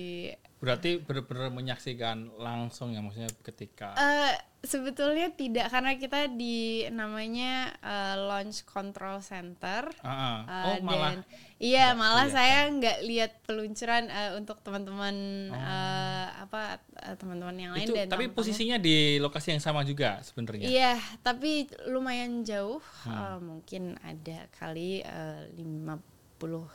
Berarti 0.58 0.96
benar-benar 0.96 1.52
menyaksikan 1.52 2.40
langsung 2.40 2.96
ya 2.96 3.04
maksudnya 3.04 3.28
ketika 3.44 3.92
eh 4.00 4.32
sebetulnya 4.64 5.28
tidak 5.36 5.68
karena 5.68 5.92
kita 6.00 6.24
di 6.32 6.88
namanya 6.88 7.68
eh, 7.84 8.16
launch 8.16 8.64
control 8.64 9.20
center. 9.20 9.92
Ah. 10.00 10.40
Eh, 10.48 10.64
oh 10.64 10.76
malah 10.80 11.20
dan 11.20 11.28
iya 11.64 11.84
nggak 11.86 11.96
malah 11.96 12.26
kelihatan. 12.26 12.36
saya 12.36 12.58
nggak 12.70 12.98
lihat 13.02 13.32
peluncuran 13.42 14.04
eh, 14.06 14.30
untuk 14.34 14.60
teman-teman 14.60 15.14
eh, 15.48 16.26
apa 16.38 16.60
eh, 17.00 17.16
teman-teman 17.16 17.56
yang 17.56 17.72
lain 17.72 17.80
Oh. 17.82 17.86
itu 17.86 17.94
dan 17.96 18.06
tapi 18.06 18.28
posisinya 18.28 18.76
di 18.76 18.96
lokasi 19.16 19.50
yang 19.50 19.62
sama 19.62 19.80
juga 19.82 20.20
sebenarnya. 20.20 20.66
Iya, 20.66 20.92
tapi 21.20 21.64
lumayan 21.86 22.42
jauh. 22.42 22.84
Hmm. 23.02 23.16
eh, 23.16 23.38
mungkin 23.40 23.82
ada 23.98 24.44
kali 24.52 25.00
eh, 25.00 25.42
50 25.54 26.04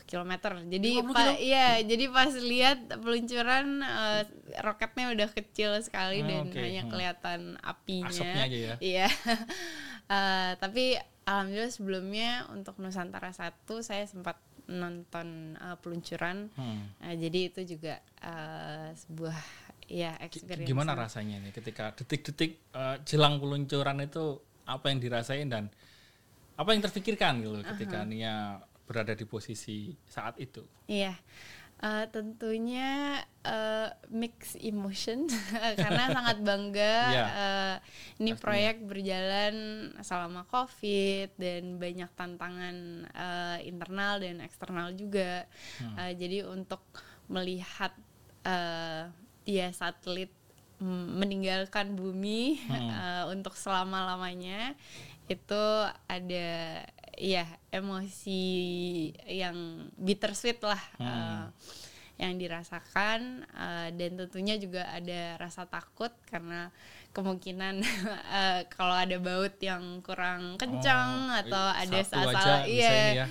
km. 0.03 0.31
Jadi 0.65 0.89
50 0.97 1.11
pa- 1.11 1.21
kilo? 1.27 1.33
iya, 1.37 1.67
jadi 1.79 2.05
pas 2.09 2.31
lihat 2.33 2.79
peluncuran 2.95 3.65
eh, 3.79 4.21
roketnya 4.59 5.05
udah 5.11 5.29
kecil 5.29 5.77
sekali 5.79 6.21
Oh, 6.21 6.27
dan 6.27 6.43
oke. 6.47 6.57
hanya 6.57 6.81
Hmm. 6.81 6.89
kelihatan 6.89 7.39
apinya. 7.59 8.09
Asapnya 8.09 8.43
aja 8.43 8.57
ya. 8.59 8.75
Iya. 8.81 9.07
Eh, 10.09 10.51
tapi 10.57 10.97
alhamdulillah 11.21 11.69
sebelumnya 11.69 12.29
untuk 12.49 12.81
Nusantara 12.81 13.29
1 13.29 13.53
saya 13.79 14.01
sempat 14.03 14.41
nonton 14.69 15.57
eh, 15.57 15.77
peluncuran. 15.81 16.53
Hmm. 16.53 16.93
Eh, 17.01 17.15
jadi 17.17 17.39
itu 17.49 17.61
juga 17.75 17.97
eh, 18.21 18.93
sebuah 18.93 19.37
ya 19.89 20.13
experience. 20.21 20.69
Gimana 20.69 20.93
rasanya 20.93 21.41
nih 21.41 21.51
ketika 21.51 21.91
detik-detik 21.97 22.61
eh, 22.71 22.95
jelang 23.03 23.41
peluncuran 23.41 24.05
itu 24.05 24.37
apa 24.69 24.93
yang 24.93 25.01
dirasain 25.01 25.49
dan 25.49 25.65
apa 26.53 26.69
yang 26.75 26.81
terpikirkan 26.85 27.41
gitu 27.41 27.59
ketika 27.73 28.05
Nia 28.05 28.61
berada 28.85 29.13
di 29.17 29.25
posisi 29.25 29.93
saat 30.05 30.37
itu? 30.37 30.61
Iya, 30.85 31.13
Eh, 31.79 32.05
tentunya 32.11 33.23
eh, 33.39 33.87
mix 34.11 34.59
emotion 34.59 35.31
karena 35.79 36.11
sangat 36.11 36.43
bangga 36.43 36.95
Iya, 37.07 37.23
eh, 37.23 37.75
ini 38.19 38.35
pastinya. 38.35 38.43
proyek 38.43 38.75
berjalan 38.83 39.55
selama 40.03 40.43
covid 40.51 41.39
dan 41.39 41.79
banyak 41.79 42.11
tantangan 42.19 42.75
eh, 43.07 43.57
internal 43.63 44.19
dan 44.19 44.43
eksternal 44.43 44.91
juga. 44.91 45.47
Eh, 45.79 46.11
jadi 46.19 46.51
untuk 46.51 46.83
melihat 47.31 47.95
eh, 48.43 49.07
ya 49.47 49.67
satelit 49.71 50.35
meninggalkan 50.83 51.95
bumi 51.95 52.59
eh, 52.75 53.23
untuk 53.31 53.55
selama 53.55 54.03
lamanya 54.03 54.75
itu 55.31 55.63
ada 56.11 56.49
ya 57.19 57.43
emosi 57.69 58.41
yang 59.27 59.57
bittersweet 59.95 60.63
lah 60.63 60.79
eh, 60.97 61.45
yang 62.17 62.35
dirasakan 62.35 63.19
eh, 63.45 63.87
dan 63.91 64.11
tentunya 64.17 64.55
juga 64.55 64.87
ada 64.87 65.35
rasa 65.37 65.63
takut 65.63 66.11
karena 66.25 66.71
kemungkinan 67.11 67.83
eh, 68.39 68.61
kalau 68.71 68.95
ada 68.95 69.15
baut 69.17 69.55
yang 69.59 69.99
kurang 69.99 70.55
kencang 70.55 71.09
Oh, 71.29 71.39
atau 71.43 71.65
ada 71.75 71.99
salah 72.03 72.31
iya 72.65 72.91
ya. 73.13 73.27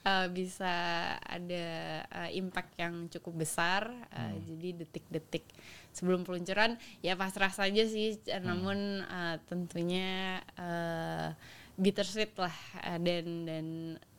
eh, 0.00 0.26
bisa 0.28 0.74
ada 1.20 1.66
eh, 2.02 2.30
impact 2.34 2.76
yang 2.76 3.08
cukup 3.08 3.40
besar 3.40 3.88
eh, 4.10 4.32
jadi 4.46 4.84
detik-detik 4.84 5.44
sebelum 5.90 6.22
peluncuran 6.22 6.76
ya 7.00 7.16
pasrah 7.16 7.50
saja 7.50 7.84
sih 7.84 8.16
eh, 8.16 8.40
namun 8.40 8.78
eh, 9.02 9.36
tentunya 9.44 10.40
eh, 10.56 11.28
bittersweet 11.80 12.36
lah 12.36 12.52
eh, 12.84 13.00
dan 13.00 13.48
dan 13.48 13.66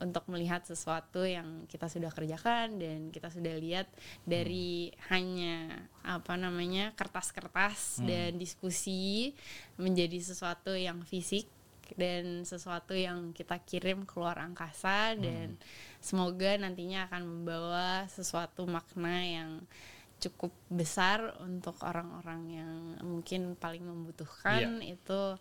untuk 0.02 0.26
melihat 0.34 0.66
sesuatu 0.66 1.22
yang 1.22 1.70
kita 1.70 1.86
sudah 1.86 2.10
kerjakan 2.10 2.82
dan 2.82 3.14
kita 3.14 3.30
sudah 3.30 3.54
lihat 3.62 3.86
dari 4.26 4.90
hanya 5.14 5.86
apa 6.02 6.34
namanya 6.42 6.90
kertas-kertas 6.98 8.02
dan 8.02 8.42
diskusi 8.42 9.38
menjadi 9.78 10.18
sesuatu 10.18 10.74
yang 10.74 11.06
fisik 11.06 11.46
dan 11.94 12.48
sesuatu 12.48 12.98
yang 12.98 13.30
kita 13.36 13.62
kirim 13.62 14.10
keluar 14.10 14.42
angkasa 14.42 15.14
dan 15.20 15.60
semoga 16.00 16.58
nantinya 16.58 17.06
akan 17.12 17.22
membawa 17.28 18.10
sesuatu 18.10 18.66
makna 18.66 19.18
yang 19.22 19.52
cukup 20.22 20.54
besar 20.70 21.34
untuk 21.42 21.82
orang-orang 21.82 22.42
yang 22.54 22.72
mungkin 23.02 23.58
paling 23.58 23.82
membutuhkan 23.82 24.78
itu 24.86 25.36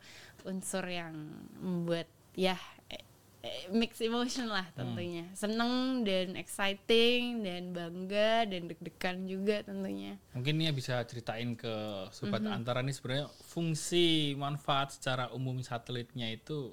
unsur 0.49 0.89
yang 0.89 1.13
membuat 1.61 2.09
ya 2.33 2.57
eh, 2.89 3.05
eh, 3.45 3.69
mix 3.69 4.01
emotion 4.01 4.49
lah 4.49 4.65
tentunya 4.73 5.29
seneng 5.37 6.01
dan 6.01 6.33
exciting 6.35 7.45
dan 7.45 7.77
bangga 7.77 8.49
dan 8.49 8.73
deg-degan 8.73 9.29
juga 9.29 9.61
tentunya 9.61 10.17
Mungkin 10.33 10.55
Nia 10.57 10.73
bisa 10.73 11.05
ceritain 11.05 11.53
ke 11.53 11.75
sobat 12.17 12.41
Mhm. 12.41 12.57
antara 12.57 12.81
nih 12.81 12.97
sebenarnya 12.97 13.29
fungsi 13.45 14.33
manfaat 14.35 14.97
secara 14.97 15.29
umum 15.37 15.61
satelitnya 15.61 16.33
itu 16.33 16.73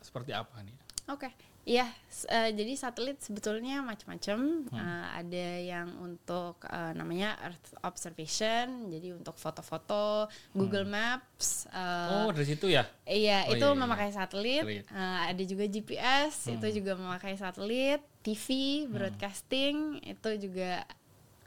seperti 0.00 0.32
apa 0.32 0.64
nih? 0.64 0.72
Oke, 1.12 1.28
iya. 1.62 1.86
eh, 2.26 2.50
jadi 2.50 2.72
satelit 2.74 3.20
sebetulnya 3.20 3.80
macam-macam. 3.80 4.38
Hmm. 4.66 4.74
Eh, 4.74 5.06
ada 5.18 5.46
yang 5.60 5.88
untuk 6.00 6.60
eh, 6.64 6.92
namanya 6.92 7.36
Earth 7.40 7.76
observation, 7.82 8.88
jadi 8.88 9.14
untuk 9.14 9.34
foto-foto, 9.34 10.26
Google 10.52 10.84
Maps. 10.84 11.66
eh, 11.66 11.78
Hmm. 11.80 12.26
Oh 12.26 12.30
dari 12.30 12.46
situ 12.46 12.66
ya? 12.66 12.84
Iya, 13.04 13.46
Oh, 13.46 13.54
itu 13.54 13.62
iya, 13.62 13.72
iya. 13.72 13.80
memakai 13.80 14.10
satelit. 14.10 14.62
Satelit. 14.62 14.84
Eh, 14.88 15.20
ada 15.30 15.42
juga 15.44 15.64
GPS, 15.66 16.34
itu 16.50 16.66
juga 16.74 16.92
memakai 16.94 17.34
satelit. 17.36 18.00
TV, 18.20 18.46
broadcasting, 18.86 19.96
itu 20.04 20.30
juga 20.38 20.84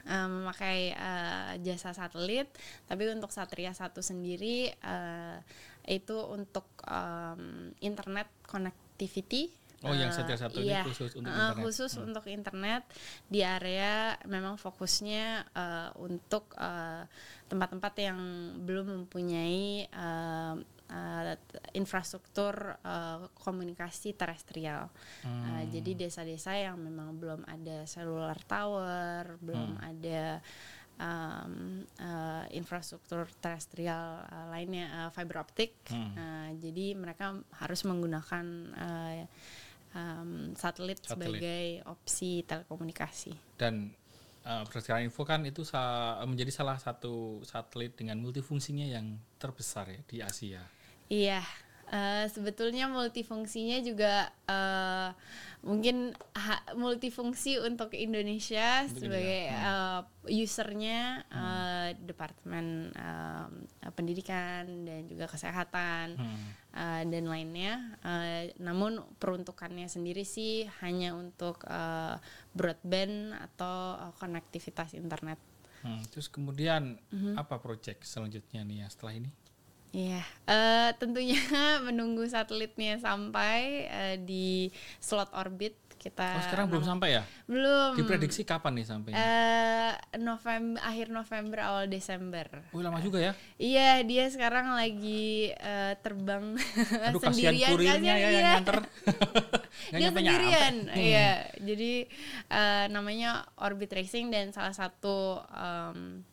eh, 0.03 0.27
memakai 0.27 0.79
eh, 0.91 1.51
jasa 1.61 1.91
satelit. 1.91 2.49
Tapi 2.85 3.07
untuk 3.11 3.29
Satria 3.29 3.71
satu 3.71 4.01
sendiri 4.01 4.67
eh, 4.73 5.37
itu 5.85 6.15
untuk 6.27 6.63
em, 6.83 7.71
internet 7.79 8.31
connectivity. 8.43 9.51
Oh, 9.83 9.91
yang 9.91 10.15
satelit 10.15 10.39
satu 10.39 10.63
iya, 10.63 10.81
ini 10.81 10.87
khusus 10.87 11.11
untuk 11.19 11.27
uh, 11.27 11.35
internet. 11.35 11.59
khusus 11.59 11.91
untuk 11.99 12.23
internet 12.31 12.83
di 13.27 13.43
area 13.43 14.15
memang 14.23 14.55
fokusnya 14.55 15.43
uh, 15.51 15.89
untuk 15.99 16.55
uh, 16.55 17.03
tempat-tempat 17.51 17.93
yang 17.99 18.19
belum 18.63 19.03
mempunyai 19.03 19.91
uh, 19.91 20.55
uh, 20.87 21.35
infrastruktur 21.75 22.79
uh, 22.79 23.27
komunikasi 23.35 24.15
terestrial. 24.15 24.87
Hmm. 25.19 25.43
Uh, 25.51 25.63
jadi 25.67 26.07
desa-desa 26.07 26.55
yang 26.55 26.79
memang 26.79 27.19
belum 27.19 27.43
ada 27.43 27.83
cellular 27.83 28.39
tower, 28.47 29.35
belum 29.43 29.75
Hmm. 29.75 29.83
ada 29.83 30.21
um, 30.99 31.83
uh, 31.99 32.45
infrastruktur 32.53 33.25
terestrial 33.41 34.23
uh, 34.29 34.47
lainnya 34.53 34.87
uh, 34.91 35.09
fiber 35.11 35.41
optik. 35.41 35.75
Hmm. 35.89 36.13
Uh, 36.15 36.49
jadi 36.61 36.93
mereka 36.95 37.35
harus 37.59 37.81
menggunakan 37.83 38.45
uh, 38.77 39.27
um, 39.95 40.53
satelit, 40.57 40.99
Satelit. 41.01 41.39
sebagai 41.39 41.65
opsi 41.87 42.43
telekomunikasi. 42.45 43.33
Dan 43.57 43.93
uh, 44.45 44.61
berdasarkan 44.67 45.07
info 45.07 45.23
kan 45.23 45.41
itu 45.45 45.63
sa- 45.65 46.21
menjadi 46.25 46.51
salah 46.51 46.77
satu 46.77 47.41
satelit 47.45 47.95
dengan 47.97 48.19
multifungsinya 48.19 48.85
yang 48.85 49.17
terbesar 49.39 49.89
ya 49.89 50.01
di 50.05 50.17
Asia. 50.21 50.61
Iya, 51.11 51.43
eh, 51.85 52.25
sebetulnya 52.27 52.87
multifungsinya 52.87 53.79
juga 53.79 54.13
eh, 54.45 55.09
mungkin 55.63 56.11
ha- 56.35 56.75
multifungsi 56.75 57.55
untuk 57.57 57.91
Indonesia 57.93 58.83
Untuk 58.83 58.99
sebagai 59.01 59.41
Indonesia. 59.47 60.03
eh, 60.27 60.43
usernya 60.43 60.99
eh, 61.25 61.87
departemen 61.97 62.65
eh, 62.89 63.47
pendidikan 63.91 64.63
dan 64.83 65.07
juga 65.07 65.25
kesehatan 65.25 66.15
Hmm. 66.15 66.47
eh, 66.73 67.03
dan 67.05 67.25
lainnya. 67.25 67.73
Eh, 67.99 68.51
namun 68.57 68.99
peruntukannya 69.15 69.87
sendiri 69.87 70.23
sih 70.23 70.67
hanya 70.79 71.13
untuk 71.13 71.63
eh, 71.63 72.15
broadband 72.51 73.15
atau 73.41 73.75
eh, 74.01 74.13
konektivitas 74.17 74.93
internet. 74.93 75.39
Hmm, 75.79 75.99
Terus 76.07 76.27
kemudian 76.27 76.95
Mhm. 77.07 77.35
apa 77.35 77.59
proyek 77.59 77.99
selanjutnya 78.01 78.63
nih 78.63 78.83
ya 78.83 78.87
setelah 78.87 79.15
ini? 79.17 79.31
Iya, 79.93 80.25
eh, 80.49 80.89
tentunya 80.97 81.37
menunggu 81.85 82.25
satelitnya 82.25 82.97
sampai 82.97 83.85
eh, 83.85 84.17
di 84.17 84.73
slot 84.97 85.29
orbit 85.37 85.77
kita. 86.03 86.35
Oh 86.35 86.43
sekarang 86.43 86.67
belum 86.67 86.83
sampai 86.83 87.09
ya? 87.15 87.23
Belum. 87.47 87.95
Diprediksi 87.95 88.43
kapan 88.43 88.75
nih 88.75 88.85
sampainya? 88.89 89.15
Eh, 89.15 89.93
November, 90.19 90.81
akhir 90.83 91.07
November, 91.13 91.57
awal 91.63 91.85
Desember. 91.87 92.45
Oh 92.75 92.83
lama 92.83 92.99
juga 92.99 93.23
ya? 93.23 93.31
Iya, 93.55 94.03
dia 94.03 94.25
sekarang 94.27 94.75
lagi 94.75 95.53
eh, 95.55 95.93
terbang 96.03 96.59
Aduh 97.07 97.21
kasihan 97.23 97.55
sendirian. 97.55 97.69
kurirnya 97.71 97.93
ya 97.93 98.01
kasihan, 98.01 98.19
yang 98.19 98.33
iya. 98.33 98.51
nganter. 98.59 98.79
Dia 99.93 100.09
sendirian, 100.13 100.75
iya. 100.97 101.31
Jadi 101.57 101.93
eh, 102.49 102.85
namanya 102.89 103.45
orbit 103.61 103.93
racing 103.93 104.33
dan 104.33 104.49
salah 104.49 104.73
satu 104.73 105.37
em, 105.49 106.25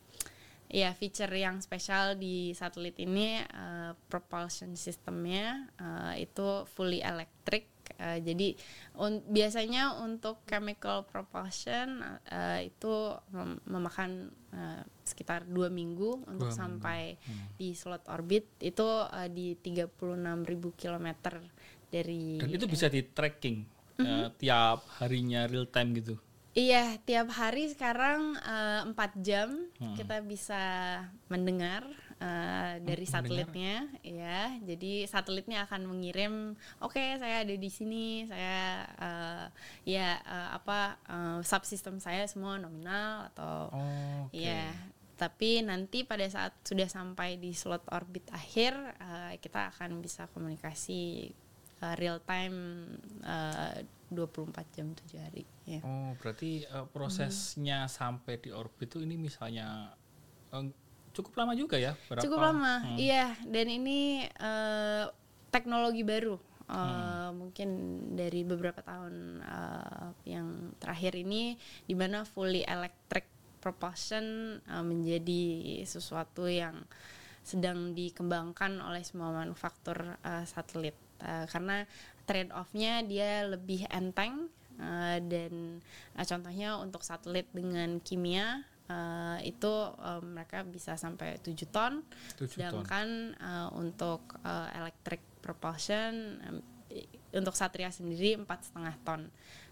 ya 0.71 0.95
feature 0.95 1.31
yang 1.35 1.59
spesial 1.59 2.15
di 2.15 2.55
satelit 2.55 2.95
ini 2.97 3.43
eh, 3.43 3.91
propulsion 4.07 4.71
systemnya 4.75 5.67
eh, 5.75 6.23
itu 6.23 6.63
fully 6.71 7.03
electric. 7.03 7.67
Eh, 7.99 8.23
jadi 8.23 8.55
un- 8.95 9.19
biasanya 9.27 9.99
untuk 9.99 10.39
chemical 10.47 11.03
propulsion 11.03 11.99
eh, 12.25 12.71
itu 12.71 12.93
mem- 13.29 13.59
memakan 13.67 14.31
eh, 14.55 14.81
sekitar 15.03 15.43
dua 15.43 15.67
minggu 15.67 16.23
untuk 16.23 16.47
minggu. 16.47 16.55
sampai 16.55 17.19
di 17.59 17.75
slot 17.75 18.07
orbit 18.07 18.47
itu 18.63 18.87
eh, 19.11 19.27
di 19.27 19.59
36.000 19.59 20.71
km 20.73 21.07
dari 21.91 22.39
Dan 22.39 22.49
itu 22.49 22.65
bisa 22.65 22.87
di 22.87 23.03
tracking 23.03 23.57
Mhm. 23.99 24.07
eh, 24.07 24.29
tiap 24.39 24.87
harinya 24.97 25.45
real 25.45 25.67
time 25.67 25.93
gitu. 25.99 26.15
Iya, 26.51 26.99
tiap 27.07 27.31
hari 27.31 27.71
sekarang 27.71 28.35
eh, 28.35 28.81
empat 28.83 29.15
jam 29.23 29.71
kita 29.95 30.19
bisa 30.19 30.59
mendengar 31.31 31.87
eh, 32.19 32.75
dari 32.83 33.07
mendengar? 33.07 33.23
satelitnya, 33.23 33.75
ya. 34.03 34.59
Jadi 34.59 35.07
satelitnya 35.07 35.63
akan 35.63 35.87
mengirim, 35.87 36.59
oke 36.83 36.99
saya 37.23 37.47
ada 37.47 37.55
di 37.55 37.69
sini, 37.71 38.27
saya 38.27 38.83
eh, 38.99 39.45
ya 39.95 40.19
eh, 40.19 40.49
apa 40.51 40.99
eh, 41.07 41.39
subsistem 41.47 42.03
saya 42.03 42.27
semua 42.27 42.59
nominal 42.59 43.31
atau 43.31 43.71
Oh, 43.71 44.27
oke. 44.27 44.35
ya. 44.35 44.75
Tapi 45.15 45.61
nanti 45.63 46.03
pada 46.03 46.25
saat 46.27 46.51
sudah 46.67 46.89
sampai 46.89 47.37
di 47.39 47.55
slot 47.55 47.87
orbit 47.95 48.27
akhir, 48.35 48.75
eh, 48.99 49.33
kita 49.39 49.71
akan 49.71 50.03
bisa 50.03 50.27
komunikasi 50.35 51.31
eh, 51.79 51.95
real 51.95 52.19
time 52.27 52.91
eh, 53.23 53.87
24 54.11 54.75
jam 54.75 54.91
7 54.91 55.17
hari. 55.17 55.43
Ya. 55.63 55.79
Oh, 55.81 56.11
berarti 56.19 56.67
eh, 56.67 56.85
prosesnya 56.91 57.87
sampai 57.87 58.37
di 58.37 58.51
orbit 58.51 58.91
itu 58.91 58.99
ini 58.99 59.15
misalnya 59.15 59.95
eh, 60.51 60.67
cukup 61.11 61.39
lama 61.39 61.55
juga 61.55 61.79
ya? 61.79 61.95
Berapa? 62.07 62.23
Cukup 62.23 62.39
lama, 62.39 62.83
Hmm. 62.83 62.97
iya. 62.99 63.33
Dan 63.47 63.71
ini 63.71 64.27
eh, 64.27 65.05
teknologi 65.49 66.03
baru. 66.03 66.35
Eh, 66.35 66.71
Hmm. 66.71 67.35
Mungkin 67.35 67.69
dari 68.15 68.43
beberapa 68.43 68.79
tahun 68.79 69.39
eh, 69.39 70.09
yang 70.27 70.75
terakhir 70.77 71.15
ini, 71.15 71.55
di 71.83 71.95
mana 71.95 72.23
fully 72.23 72.63
electric 72.63 73.27
propulsion 73.59 74.23
eh, 74.59 74.83
menjadi 74.83 75.43
sesuatu 75.83 76.47
yang 76.51 76.83
sedang 77.41 77.97
dikembangkan 77.97 78.77
oleh 78.79 79.01
semua 79.03 79.31
manufaktur 79.33 79.97
eh, 80.19 80.45
satelit. 80.45 80.95
Eh, 81.19 81.45
karena 81.47 81.83
trade 82.23 82.51
off-nya 82.51 83.01
dia 83.01 83.45
lebih 83.45 83.85
enteng 83.87 84.47
eh, 84.77 85.17
dan 85.21 85.79
eh, 86.15 86.25
contohnya 86.25 86.77
untuk 86.77 87.01
satelit 87.01 87.49
dengan 87.51 87.99
kimia 87.99 88.61
eh, 88.87 89.37
itu 89.45 89.73
eh, 89.91 90.21
mereka 90.21 90.63
bisa 90.63 90.95
sampai 90.95 91.37
7 91.37 91.53
ton 91.67 92.01
7 92.35 92.37
ton. 92.37 92.47
sedangkan 92.47 93.07
eh, 93.33 93.67
untuk 93.73 94.21
eh, 94.41 94.69
electric 94.75 95.21
propulsion 95.41 96.37
i- 96.89 97.07
untuk 97.31 97.53
Satria 97.53 97.89
sendiri 97.89 98.37
empat 98.37 98.67
setengah 98.67 98.95
ton 99.01 99.23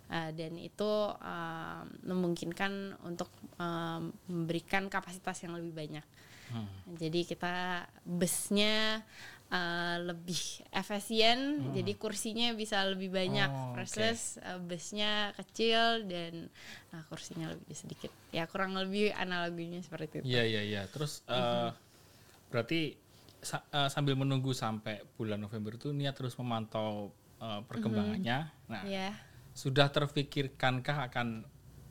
Eh, 0.09 0.33
dan 0.33 0.57
itu 0.57 0.91
eh, 1.21 1.83
memungkinkan 2.01 2.97
untuk 3.05 3.29
eh, 3.61 4.01
memberikan 4.25 4.89
kapasitas 4.89 5.37
yang 5.45 5.53
lebih 5.53 5.69
banyak 5.75 6.05
Hmm. 6.49 6.65
jadi 6.97 7.29
kita 7.29 7.55
busnya 8.01 9.05
uh, 9.99 10.07
lebih 10.07 10.39
efisien, 10.71 11.39
jadi 11.75 11.91
kursinya 11.99 12.55
bisa 12.55 12.79
lebih 12.87 13.11
banyak 13.11 13.49
Oh, 13.51 13.75
versus 13.75 14.39
uh, 14.39 14.57
busnya 14.59 15.35
kecil 15.35 16.07
dan 16.07 16.47
uh, 16.95 17.03
kursinya 17.11 17.51
lebih 17.51 17.75
sedikit. 17.75 18.11
Ya 18.31 18.47
kurang 18.47 18.73
lebih 18.79 19.11
analoginya 19.11 19.83
seperti 19.83 20.23
itu. 20.23 20.25
Iya 20.25 20.43
iya 20.47 20.61
iya. 20.63 20.81
Terus 20.87 21.21
eh, 21.27 21.69
berarti 22.49 22.97
sa- 23.39 23.65
eh, 23.69 23.89
sambil 23.89 24.15
menunggu 24.15 24.51
sampai 24.51 25.03
bulan 25.15 25.39
November 25.39 25.75
itu 25.75 25.91
Nia 25.91 26.11
terus 26.15 26.35
memantau 26.39 27.11
eh, 27.39 27.61
perkembangannya. 27.67 28.51
Nah, 28.69 28.83
Ya, 28.85 29.15
sudah 29.55 29.89
terfikirkankah 29.91 31.11
akan 31.11 31.43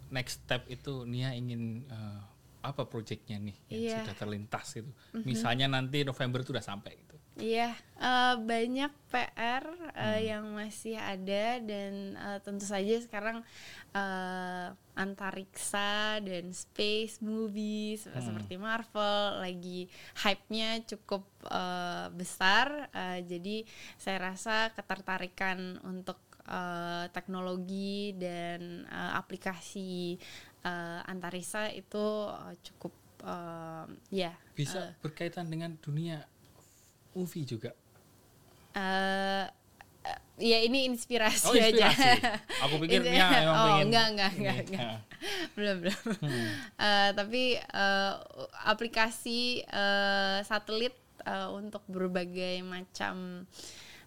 next 0.09 0.44
step 0.44 0.64
itu 0.73 1.05
Nia 1.05 1.33
ingin 1.37 1.85
eh, 1.88 2.21
apa 2.59 2.85
proyeknya 2.90 3.38
nih 3.38 3.57
yang 3.71 3.81
Iya. 3.81 3.97
sudah 4.03 4.14
terlintas 4.18 4.66
itu. 4.77 4.90
Misalnya 5.25 5.71
nanti 5.71 6.03
November 6.03 6.42
itu 6.42 6.51
udah 6.53 6.64
sampai. 6.64 6.94
Iya 7.38 7.74
uh, 8.03 8.35
banyak 8.42 8.90
PR 9.09 9.64
uh, 9.94 10.20
yang 10.20 10.51
masih 10.53 10.98
ada 10.98 11.62
dan 11.62 12.18
uh, 12.18 12.38
tentu 12.42 12.66
saja 12.66 12.98
sekarang 12.98 13.46
uh, 13.94 14.74
antariksa 14.98 16.18
dan 16.18 16.51
space 16.51 17.22
movies 17.22 18.11
seperti 18.11 18.59
Marvel 18.59 19.38
lagi 19.38 19.87
hype-nya 20.18 20.83
cukup 20.83 21.22
uh, 21.46 22.11
besar. 22.11 22.90
Uh, 22.90 23.22
jadi 23.22 23.62
saya 23.94 24.35
rasa 24.35 24.74
ketertarikan 24.74 25.79
untuk 25.87 26.18
uh, 26.51 27.07
teknologi 27.14 28.18
dan 28.18 28.83
uh, 28.90 29.14
aplikasi 29.14 30.18
uh, 30.66 31.07
antariksa 31.07 31.70
itu 31.70 32.27
uh, 32.27 32.55
cukup 32.66 32.92
uh, 33.22 33.87
ya 34.11 34.35
Bisa 34.59 34.98
berkaitan 34.98 35.46
dengan 35.46 35.79
dunia 35.79 36.27
movie 37.12 37.44
juga. 37.44 37.73
eh 38.73 39.44
eh, 40.05 40.18
ya 40.40 40.59
ini 40.62 40.87
inspirasi, 40.87 41.51
Oh, 41.51 41.55
inspirasi. 41.55 42.09
aja. 42.14 42.38
Aku 42.62 42.75
pikir 42.83 43.03
Nia 43.03 43.27
emang 43.42 43.57
oh, 43.57 43.64
pengen 43.66 43.87
enggak 43.90 44.07
enggak 44.12 44.31
ini. 44.31 44.38
enggak, 44.38 44.57
enggak. 44.64 44.83
Nah, 44.87 44.99
belum 45.59 45.77
belum. 45.83 45.99
Hmm. 46.23 46.49
Eh, 46.79 47.11
tapi 47.12 47.42
eh, 47.59 48.12
aplikasi 48.64 49.40
eh, 49.62 50.38
satelit 50.42 50.94
eh, 51.25 51.49
untuk 51.51 51.83
berbagai 51.88 52.62
macam 52.62 53.44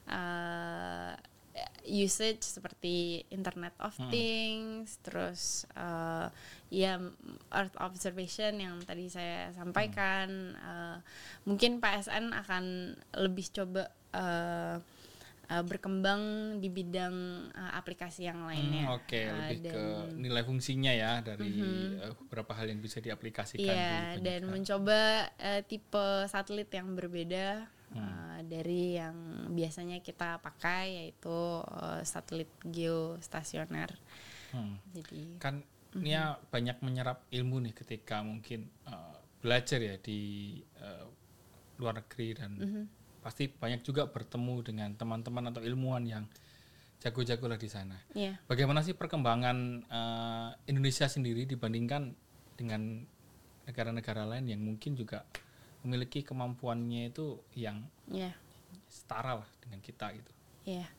eh, 0.07 1.11
usage 1.85 2.45
seperti 2.45 3.25
Internet 3.33 3.75
of 3.81 3.93
Hmm. 3.97 4.11
Things, 4.13 5.01
terus 5.03 5.65
eh, 5.75 6.27
ya 6.71 7.01
Earth 7.51 7.75
observation 7.81 8.55
yang 8.61 8.79
tadi 8.85 9.11
saya 9.11 9.51
sampaikan, 9.51 10.55
Hmm. 10.55 10.69
eh, 10.71 10.97
mungkin 11.43 11.83
PSN 11.83 12.31
akan 12.31 12.63
lebih 13.17 13.45
coba 13.51 13.91
uh, 15.51 15.63
berkembang 15.67 16.55
di 16.63 16.71
bidang 16.71 17.15
uh, 17.51 17.71
aplikasi 17.75 18.23
yang 18.23 18.47
lainnya. 18.47 18.87
Hmm, 18.87 18.95
Oke, 18.95 19.19
okay. 19.19 19.23
uh, 19.27 19.35
lebih 19.35 19.59
dan, 19.59 19.73
ke 19.75 19.83
nilai 20.15 20.43
fungsinya 20.47 20.93
ya 20.95 21.19
dari 21.19 21.51
mm-hmm. 21.51 22.07
uh, 22.07 22.13
beberapa 22.23 22.55
hal 22.55 22.71
yang 22.71 22.79
bisa 22.79 23.03
diaplikasikan. 23.03 23.67
Iya, 23.67 24.23
dan 24.23 24.47
mencoba 24.47 25.27
uh, 25.35 25.61
tipe 25.67 26.07
satelit 26.31 26.71
yang 26.71 26.95
berbeda 26.95 27.67
hmm. 27.91 27.99
uh, 27.99 28.39
dari 28.47 28.97
yang 28.99 29.17
biasanya 29.51 30.03
kita 30.03 30.39
pakai 30.39 31.05
yaitu 31.05 31.31
uh, 31.61 32.01
satelit 32.03 32.51
geostasioner. 32.63 33.91
Hmm. 34.51 34.75
Jadi 34.91 35.39
kan 35.39 35.63
mm-hmm. 35.63 36.01
Nia 36.03 36.35
banyak 36.51 36.77
menyerap 36.83 37.23
ilmu 37.31 37.63
nih 37.63 37.75
ketika 37.75 38.19
mungkin 38.23 38.67
uh, 38.87 39.19
belajar 39.39 39.79
ya 39.79 39.95
di 39.99 40.59
uh, 40.79 41.07
luar 41.79 42.03
negeri 42.03 42.27
dan 42.35 42.51
mm-hmm 42.55 42.85
pasti 43.21 43.47
banyak 43.47 43.85
juga 43.85 44.09
bertemu 44.09 44.55
dengan 44.65 44.89
teman-teman 44.97 45.53
atau 45.53 45.61
ilmuwan 45.61 46.03
yang 46.03 46.25
jago-jago 47.01 47.45
lah 47.45 47.57
di 47.57 47.69
sana. 47.69 47.97
Yeah. 48.17 48.41
Bagaimana 48.49 48.81
sih 48.81 48.97
perkembangan 48.97 49.57
uh, 49.87 50.49
Indonesia 50.65 51.05
sendiri 51.05 51.45
dibandingkan 51.45 52.13
dengan 52.57 53.05
negara-negara 53.69 54.25
lain 54.25 54.49
yang 54.49 54.61
mungkin 54.61 54.97
juga 54.97 55.25
memiliki 55.81 56.21
kemampuannya 56.21 57.09
itu 57.09 57.41
yang 57.57 57.81
yeah. 58.09 58.33
setara 58.85 59.41
lah 59.41 59.49
dengan 59.61 59.81
kita 59.81 60.13
gitu. 60.13 60.31
Ya, 60.61 60.85
yeah. 60.85 60.89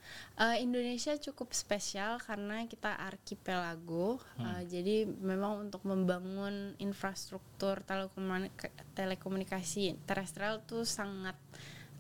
uh, 0.43 0.57
Indonesia 0.59 1.15
cukup 1.23 1.55
spesial 1.55 2.19
karena 2.19 2.67
kita 2.67 2.99
arkipelago, 2.99 4.19
hmm. 4.35 4.43
uh, 4.43 4.63
jadi 4.67 5.07
memang 5.07 5.71
untuk 5.71 5.87
membangun 5.87 6.75
infrastruktur 6.83 7.79
telekomunikasi 8.99 10.03
terestrial 10.03 10.67
itu 10.67 10.83
sangat 10.83 11.39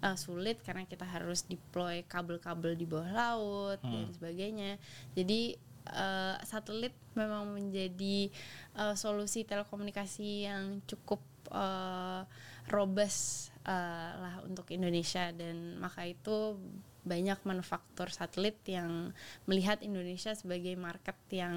uh, 0.02 0.18
sulit 0.18 0.58
karena 0.66 0.82
kita 0.90 1.06
harus 1.06 1.46
deploy 1.46 2.02
kabel-kabel 2.10 2.74
di 2.74 2.82
bawah 2.82 3.10
laut 3.14 3.78
hmm. 3.78 3.90
dan 3.94 4.04
sebagainya. 4.10 4.70
Jadi 5.14 5.54
uh, 5.86 6.36
satelit 6.42 6.92
memang 7.14 7.46
menjadi 7.54 8.26
uh, 8.74 8.98
solusi 8.98 9.46
telekomunikasi 9.46 10.50
yang 10.50 10.82
cukup 10.90 11.22
uh, 11.54 12.26
robust 12.70 13.50
uh, 13.66 14.10
lah 14.18 14.34
untuk 14.46 14.70
Indonesia. 14.70 15.32
Dan 15.34 15.80
maka 15.80 16.06
itu 16.06 16.58
banyak 17.02 17.42
manufaktur 17.42 18.06
satelit 18.14 18.62
yang 18.70 19.10
melihat 19.50 19.82
Indonesia 19.82 20.30
sebagai 20.38 20.78
market 20.78 21.18
yang 21.34 21.56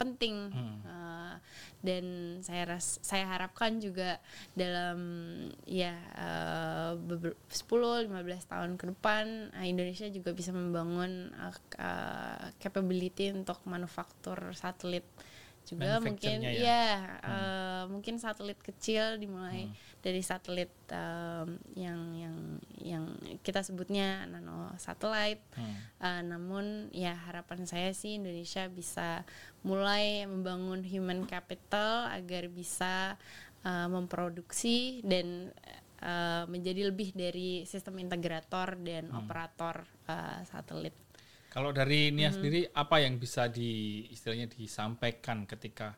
penting. 0.00 0.48
Hmm. 0.52 0.80
uh, 0.88 1.36
dan 1.84 2.04
saya 2.40 2.64
ras 2.64 2.98
saya 3.04 3.28
harapkan 3.28 3.76
juga 3.76 4.18
dalam 4.56 4.98
ya 5.68 5.92
uh, 6.16 6.96
10 6.96 7.28
15 7.52 8.08
tahun 8.48 8.70
ke 8.80 8.84
depan 8.96 9.52
uh, 9.52 9.66
Indonesia 9.68 10.08
juga 10.08 10.32
bisa 10.32 10.50
membangun 10.56 11.28
uh, 11.36 11.52
uh, 11.76 12.48
capability 12.56 13.30
untuk 13.30 13.60
manufaktur 13.68 14.56
satelit 14.56 15.04
juga 15.66 15.98
mungkin 15.98 16.38
ya, 16.46 16.52
ya 16.54 16.86
hmm. 16.96 17.26
uh, 17.26 17.82
mungkin 17.90 18.22
satelit 18.22 18.56
kecil 18.62 19.18
dimulai 19.18 19.66
hmm. 19.66 19.74
dari 20.00 20.22
satelit 20.22 20.70
um, 20.94 21.58
yang 21.74 22.00
yang 22.14 22.36
yang 22.78 23.04
kita 23.42 23.66
sebutnya 23.66 24.24
nano 24.30 24.70
satelit 24.78 25.42
hmm. 25.58 25.76
uh, 25.98 26.22
namun 26.22 26.88
ya 26.94 27.18
harapan 27.26 27.66
saya 27.66 27.90
sih 27.90 28.16
Indonesia 28.16 28.70
bisa 28.70 29.26
mulai 29.66 30.22
membangun 30.30 30.86
human 30.86 31.26
capital 31.26 32.06
agar 32.14 32.46
bisa 32.46 33.18
uh, 33.66 33.88
memproduksi 33.90 35.02
dan 35.02 35.50
uh, 36.02 36.44
menjadi 36.46 36.94
lebih 36.94 37.10
dari 37.10 37.66
sistem 37.66 37.98
integrator 37.98 38.78
dan 38.80 39.10
hmm. 39.10 39.18
operator 39.18 39.82
uh, 40.06 40.40
satelit 40.46 40.94
kalau 41.50 41.70
dari 41.72 42.12
Nia 42.12 42.28
hmm. 42.28 42.36
sendiri 42.36 42.60
apa 42.74 43.00
yang 43.00 43.16
bisa 43.16 43.48
di 43.48 44.04
istilahnya 44.12 44.50
disampaikan 44.50 45.48
ketika 45.48 45.96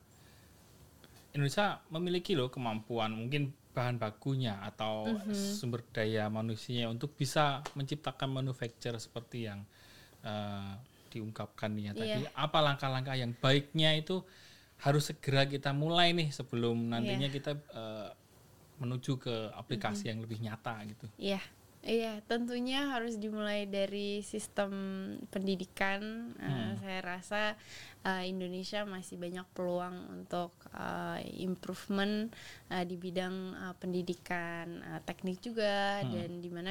Indonesia 1.34 1.82
memiliki 1.92 2.32
loh 2.32 2.48
kemampuan 2.48 3.12
mungkin 3.12 3.52
bahan 3.76 4.00
bakunya 4.00 4.58
atau 4.64 5.06
mm 5.06 5.30
-hmm. 5.30 5.54
sumber 5.54 5.86
daya 5.94 6.26
manusianya 6.26 6.90
untuk 6.90 7.14
bisa 7.14 7.62
menciptakan 7.78 8.26
manufacture 8.26 8.98
seperti 8.98 9.46
yang 9.46 9.62
uh, 10.26 10.74
diungkapkan 11.14 11.70
nih 11.78 11.84
ya 11.84 11.92
yeah. 11.94 11.98
tadi. 12.02 12.22
Apa 12.34 12.58
langkah-langkah 12.58 13.14
yang 13.14 13.38
baiknya 13.38 13.94
itu 13.94 14.26
harus 14.82 15.14
segera 15.14 15.46
kita 15.46 15.70
mulai 15.70 16.10
nih 16.10 16.34
sebelum 16.34 16.90
nantinya 16.90 17.30
yeah. 17.30 17.36
kita 17.38 17.52
uh, 17.70 18.10
menuju 18.82 19.22
ke 19.22 19.54
aplikasi 19.54 19.94
mm 19.94 20.02
-hmm. 20.02 20.10
yang 20.10 20.18
lebih 20.26 20.38
nyata 20.42 20.74
gitu. 20.88 21.06
Iya. 21.20 21.38
Yeah 21.38 21.44
Iya, 21.88 22.20
tentunya 22.28 22.84
harus 22.92 23.16
dimulai 23.16 23.64
dari 23.64 24.20
sistem 24.20 24.68
pendidikan. 25.32 26.36
Eh, 26.36 26.44
hmm. 26.44 26.52
Uh, 26.52 26.72
saya 26.84 27.00
rasa 27.00 27.42
uh, 28.04 28.20
Indonesia 28.28 28.84
masih 28.84 29.16
banyak 29.16 29.48
peluang 29.56 29.96
untuk 30.12 30.52
uh, 30.76 31.16
improvement 31.40 32.28
uh, 32.68 32.84
di 32.84 33.00
bidang 33.00 33.56
uh, 33.56 33.74
pendidikan, 33.80 34.84
uh, 34.84 35.00
teknik 35.00 35.40
juga, 35.40 36.04
hmm. 36.04 36.10
dan 36.12 36.30
di 36.44 36.50
mana 36.52 36.70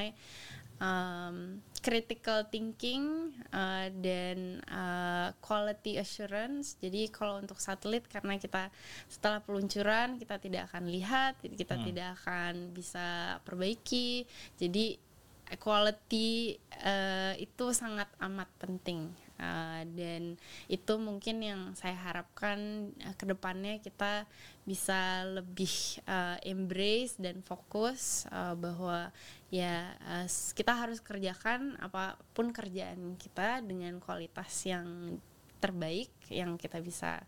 um, 0.78 1.66
critical 1.82 2.46
thinking 2.54 3.34
uh, 3.50 3.90
dan 3.98 4.62
uh, 4.70 5.34
quality 5.42 5.98
assurance. 5.98 6.78
Jadi 6.78 7.10
kalau 7.10 7.42
untuk 7.42 7.58
satelit 7.58 8.06
karena 8.06 8.38
kita 8.38 8.70
setelah 9.10 9.42
peluncuran 9.42 10.22
kita 10.22 10.38
tidak 10.38 10.70
akan 10.70 10.94
lihat, 10.94 11.42
kita 11.42 11.74
hmm. 11.74 11.84
tidak 11.90 12.10
akan 12.22 12.54
bisa 12.70 13.42
perbaiki. 13.42 14.30
Jadi 14.62 15.07
quality 15.56 16.60
uh, 16.84 17.32
itu 17.40 17.72
sangat 17.72 18.12
amat 18.20 18.52
penting. 18.60 19.08
Uh, 19.38 19.86
dan 19.94 20.34
itu 20.66 20.98
mungkin 20.98 21.38
yang 21.46 21.62
saya 21.78 21.94
harapkan 21.94 22.90
uh, 23.06 23.14
ke 23.14 23.30
depannya 23.30 23.78
kita 23.78 24.26
bisa 24.66 25.30
lebih 25.30 25.70
uh, 26.10 26.42
embrace 26.42 27.22
dan 27.22 27.46
fokus 27.46 28.26
uh, 28.34 28.58
bahwa 28.58 29.14
ya 29.54 29.94
uh, 30.10 30.26
kita 30.28 30.74
harus 30.74 30.98
kerjakan 31.06 31.78
apa 31.78 32.18
pun 32.34 32.50
kerjaan 32.50 33.14
kita 33.22 33.62
dengan 33.62 34.02
kualitas 34.02 34.50
yang 34.66 35.22
terbaik 35.58 36.12
yang 36.30 36.60
kita 36.60 36.84
bisa 36.84 37.24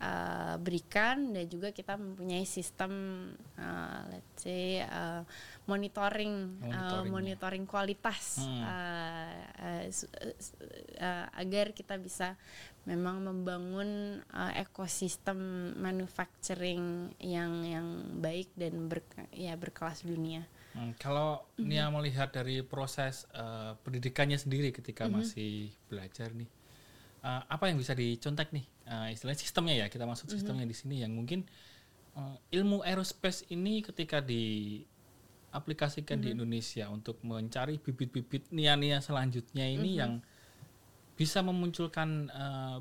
uh, 0.00 0.54
berikan 0.60 1.32
dan 1.32 1.44
juga 1.48 1.72
kita 1.72 1.96
mempunyai 1.96 2.44
sistem 2.44 2.92
uh, 3.56 4.00
let's 4.12 4.44
say 4.44 4.84
uh, 4.84 5.24
monitoring 5.64 6.60
monitoring, 6.60 7.08
uh, 7.08 7.12
monitoring 7.12 7.64
kualitas 7.64 8.44
hmm. 8.44 8.62
uh, 8.62 9.38
uh, 9.64 9.84
uh, 11.00 11.26
agar 11.40 11.72
kita 11.72 11.96
bisa 11.96 12.36
memang 12.84 13.24
membangun 13.24 14.20
uh, 14.28 14.52
ekosistem 14.60 15.72
manufacturing 15.80 17.16
yang 17.16 17.64
yang 17.64 17.86
baik 18.20 18.52
dan 18.60 18.92
ber, 18.92 19.00
ya 19.32 19.56
berkelas 19.56 20.04
dunia. 20.04 20.44
Hmm, 20.76 20.92
kalau 21.00 21.40
mm 21.56 21.64
-hmm. 21.64 21.68
Nia 21.70 21.86
melihat 21.88 22.28
dari 22.34 22.60
proses 22.60 23.24
uh, 23.32 23.78
pendidikannya 23.80 24.36
sendiri 24.36 24.74
ketika 24.74 25.06
mm 25.06 25.10
-hmm. 25.10 25.16
masih 25.22 25.52
belajar 25.88 26.28
nih 26.34 26.50
uh, 27.24 27.42
apa 27.48 27.72
yang 27.72 27.80
bisa 27.80 27.96
dicontek 27.96 28.52
nih 28.52 28.68
uh, 28.86 29.08
istilahnya 29.08 29.40
sistemnya 29.40 29.74
ya 29.84 29.86
kita 29.88 30.04
masuk 30.04 30.28
mhm. 30.28 30.34
sistemnya 30.36 30.68
mm 30.68 30.70
-hmm. 30.70 30.76
di 30.76 30.76
sini 30.76 30.96
yang 31.00 31.12
mungkin 31.16 31.48
uh, 32.20 32.36
ilmu 32.52 32.84
aerospace 32.84 33.48
ini 33.48 33.80
ketika 33.80 34.20
diaplikasikan 34.20 36.20
mm 36.20 36.20
-hmm. 36.20 36.20
di 36.20 36.28
mhm. 36.28 36.36
Indonesia 36.36 36.84
untuk 36.92 37.16
mencari 37.24 37.80
bibit-bibit 37.80 38.52
nia-nia 38.52 39.00
selanjutnya 39.00 39.64
ini 39.64 39.80
mm 39.80 39.96
-hmm. 39.96 40.02
yang 40.04 40.20
bisa 41.14 41.46
memunculkan 41.46 42.26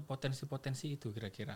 potensi-potensi 0.10 0.90
uh, 0.90 0.98
itu 0.98 1.14
kira-kira 1.14 1.54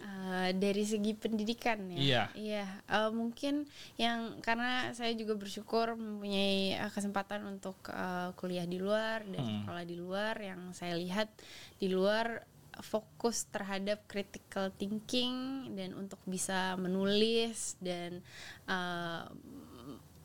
Uh, 0.00 0.56
dari 0.56 0.88
segi 0.88 1.12
pendidikan 1.12 1.76
ya. 1.92 2.00
Iya. 2.00 2.22
Iya. 2.32 2.66
Uh, 2.88 3.12
mungkin 3.12 3.68
yang 4.00 4.40
karena 4.40 4.96
saya 4.96 5.12
juga 5.12 5.36
bersyukur 5.36 5.92
mempunyai 5.92 6.80
uh, 6.80 6.88
kesempatan 6.88 7.44
untuk 7.44 7.76
uh, 7.92 8.32
kuliah 8.40 8.64
di 8.64 8.80
luar 8.80 9.28
dan 9.28 9.44
hmm. 9.44 9.56
sekolah 9.60 9.84
di 9.84 9.96
luar 10.00 10.34
yang 10.40 10.72
saya 10.72 10.96
lihat 10.96 11.28
di 11.76 11.92
luar 11.92 12.48
fokus 12.80 13.44
terhadap 13.52 14.08
critical 14.08 14.72
thinking 14.74 15.68
dan 15.76 15.92
untuk 15.92 16.18
bisa 16.24 16.74
menulis 16.80 17.76
dan 17.78 18.24
uh, 18.66 19.28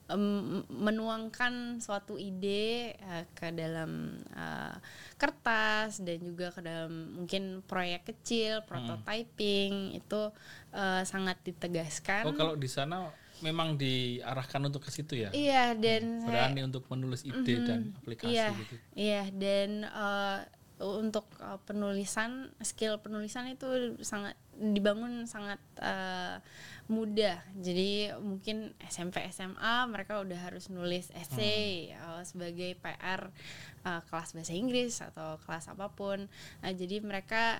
um, 0.09 0.61
menuangkan 0.69 1.81
suatu 1.81 2.17
ide 2.19 2.93
uh, 3.01 3.25
ke 3.33 3.49
dalam 3.53 4.21
uh, 4.33 4.75
kertas 5.17 6.01
dan 6.01 6.21
juga 6.21 6.53
ke 6.53 6.61
dalam 6.61 7.23
mungkin 7.23 7.65
proyek 7.65 8.13
kecil 8.13 8.61
hmm. 8.61 8.67
prototyping 8.67 9.73
hmm. 9.93 9.99
itu 9.99 10.21
uh, 10.75 11.01
sangat 11.07 11.41
ditegaskan. 11.41 12.29
Oh 12.29 12.35
kalau 12.35 12.53
di 12.53 12.69
sana 12.69 13.09
memang 13.43 13.75
diarahkan 13.75 14.61
untuk 14.63 14.85
ke 14.85 14.91
situ 14.93 15.19
ya? 15.27 15.29
Iya 15.33 15.75
dan 15.75 16.21
hmm. 16.21 16.27
berani 16.27 16.59
saya, 16.61 16.67
untuk 16.69 16.83
menulis 16.87 17.21
ide 17.27 17.55
mm, 17.59 17.65
dan 17.67 17.79
aplikasi 17.99 18.31
iya, 18.31 18.47
gitu. 18.55 18.75
Iya 18.95 19.23
dan 19.33 19.69
uh, 19.91 20.39
untuk 20.79 21.27
uh, 21.39 21.59
penulisan 21.63 22.51
skill 22.59 22.99
penulisan 22.99 23.47
itu 23.47 23.95
sangat 24.03 24.35
dibangun 24.55 25.27
sangat 25.27 25.59
uh, 25.83 26.39
mudah. 26.87 27.41
Jadi 27.59 28.13
mungkin 28.21 28.71
SMP 28.85 29.25
SMA 29.33 29.89
mereka 29.89 30.21
udah 30.21 30.37
harus 30.37 30.71
nulis 30.71 31.11
essay 31.17 31.91
hmm. 31.91 31.99
uh, 31.99 32.23
sebagai 32.23 32.77
PR 32.79 33.29
uh, 33.83 34.01
kelas 34.07 34.37
bahasa 34.37 34.53
Inggris 34.53 35.01
atau 35.01 35.41
kelas 35.43 35.67
apa 35.71 35.91
pun. 35.91 36.29
Nah, 36.61 36.71
jadi 36.71 37.01
mereka 37.01 37.59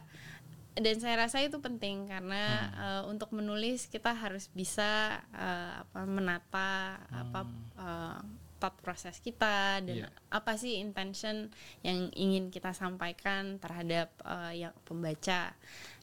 dan 0.76 1.00
saya 1.00 1.16
rasa 1.24 1.40
itu 1.40 1.56
penting 1.64 2.06
karena 2.12 2.44
hmm. 2.44 2.76
uh, 2.76 3.04
untuk 3.08 3.32
menulis 3.32 3.88
kita 3.88 4.12
harus 4.12 4.52
bisa 4.52 5.24
uh, 5.32 5.88
apa 5.88 6.02
menata 6.04 7.00
hmm. 7.00 7.16
apa 7.16 7.42
uh, 7.80 8.20
thought 8.60 8.76
proses 8.84 9.20
kita 9.20 9.84
dan 9.84 10.08
yeah. 10.08 10.12
apa 10.32 10.56
sih 10.56 10.80
intention 10.80 11.52
yang 11.84 12.12
ingin 12.16 12.52
kita 12.52 12.72
sampaikan 12.72 13.60
terhadap 13.60 14.12
uh, 14.24 14.52
yang 14.52 14.76
pembaca 14.88 15.56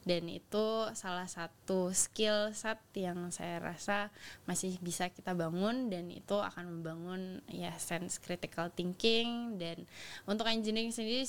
dan 0.03 0.27
itu 0.27 0.67
salah 0.93 1.27
satu 1.27 1.95
skill 1.95 2.51
set 2.51 2.79
yang 2.95 3.31
saya 3.31 3.63
rasa 3.63 4.11
masih 4.43 4.75
bisa 4.83 5.07
kita 5.07 5.31
bangun 5.31 5.87
dan 5.87 6.11
itu 6.11 6.35
akan 6.35 6.79
membangun 6.79 7.39
ya 7.47 7.71
sense 7.79 8.19
critical 8.19 8.67
thinking 8.75 9.55
dan 9.55 9.87
untuk 10.27 10.47
engineering 10.47 10.91
sendiri 10.91 11.23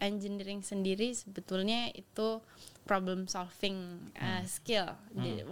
engineering 0.00 0.60
sendiri 0.60 1.12
sebetulnya 1.12 1.92
itu 1.92 2.40
problem 2.88 3.26
solving 3.26 3.98
uh, 4.16 4.40
hmm. 4.40 4.46
skill 4.46 4.88
hmm. 5.12 5.44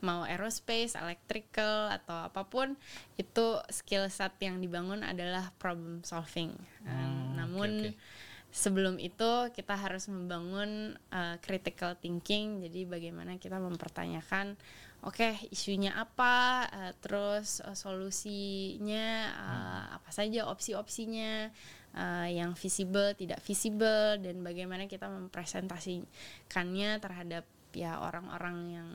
Mau 0.00 0.24
aerospace, 0.24 0.96
electrical 0.96 1.92
atau 1.92 2.32
apa 2.32 2.42
pun 2.48 2.74
itu 3.20 3.60
skill 3.68 4.08
set 4.08 4.32
yang 4.40 4.58
dibangun 4.58 5.04
adalah 5.04 5.52
problem 5.60 6.00
solving. 6.00 6.56
Hmm, 6.82 7.36
namun 7.36 7.70
okay, 7.70 7.92
okay 7.92 8.20
sebelum 8.52 9.00
itu 9.00 9.48
kita 9.56 9.72
harus 9.74 10.06
membangun 10.12 10.92
uh, 11.08 11.40
critical 11.40 11.96
thinking. 11.96 12.60
Jadi 12.60 12.84
bagaimana 12.84 13.40
kita 13.40 13.56
mempertanyakan 13.56 14.60
oke 15.02 15.18
okay, 15.18 15.34
isunya 15.50 15.96
apa 15.96 16.68
uh, 16.68 16.92
terus 17.00 17.64
uh, 17.64 17.74
solusinya 17.74 19.08
uh, 19.34 19.84
apa 19.98 20.10
saja 20.14 20.46
opsi-opsinya 20.46 21.50
uh, 21.96 22.28
yang 22.28 22.52
visible 22.54 23.16
tidak 23.16 23.42
visible 23.42 24.20
dan 24.20 24.44
bagaimana 24.44 24.86
kita 24.86 25.10
mempresentasikannya 25.10 27.02
terhadap 27.02 27.48
ya 27.72 27.98
orang-orang 28.04 28.56
yang 28.68 28.88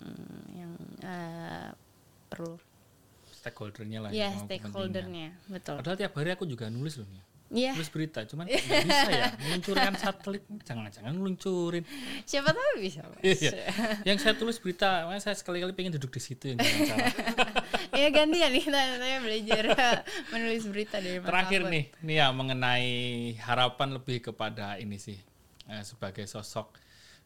yang 0.53 0.71
uh, 1.01 1.73
perlu. 2.29 2.61
Stakeholdernya 3.33 3.99
lah 4.05 4.09
ya. 4.13 4.37
stakeholdernya. 4.37 5.33
Betul. 5.49 5.81
Padahal 5.81 5.97
tiap 5.97 6.13
hari 6.13 6.29
aku 6.37 6.45
juga 6.45 6.69
nulis 6.69 7.01
loh 7.01 7.09
nih 7.09 7.26
yeah. 7.51 7.73
tulis 7.75 7.91
berita 7.91 8.23
cuman 8.27 8.45
nggak 8.49 8.61
bisa 8.87 9.11
ya 9.11 9.27
meluncurkan 9.39 9.93
satelit 9.95 10.43
jangan-jangan 10.67 11.13
meluncurin 11.15 11.83
siapa 12.27 12.51
tahu 12.51 12.71
bisa 12.83 13.07
mas. 13.07 13.23
iya. 13.23 13.51
yang 14.03 14.17
saya 14.19 14.35
tulis 14.35 14.59
berita 14.59 15.07
saya 15.19 15.35
sekali-kali 15.35 15.71
pengen 15.71 15.95
duduk 15.95 16.11
di 16.15 16.21
situ 16.21 16.53
yang 16.53 16.59
ya 17.99 18.07
gantian 18.11 18.51
nih 18.51 18.65
saya 18.67 19.17
belajar 19.23 19.63
menulis 20.33 20.63
berita 20.67 20.99
dari 20.99 21.19
terakhir 21.23 21.61
nih 21.67 21.83
nih 22.03 22.15
ya 22.19 22.27
mengenai 22.35 22.91
harapan 23.39 23.95
lebih 23.95 24.31
kepada 24.31 24.75
ini 24.79 24.99
sih 24.99 25.17
eh, 25.71 25.83
sebagai 25.83 26.27
sosok 26.27 26.75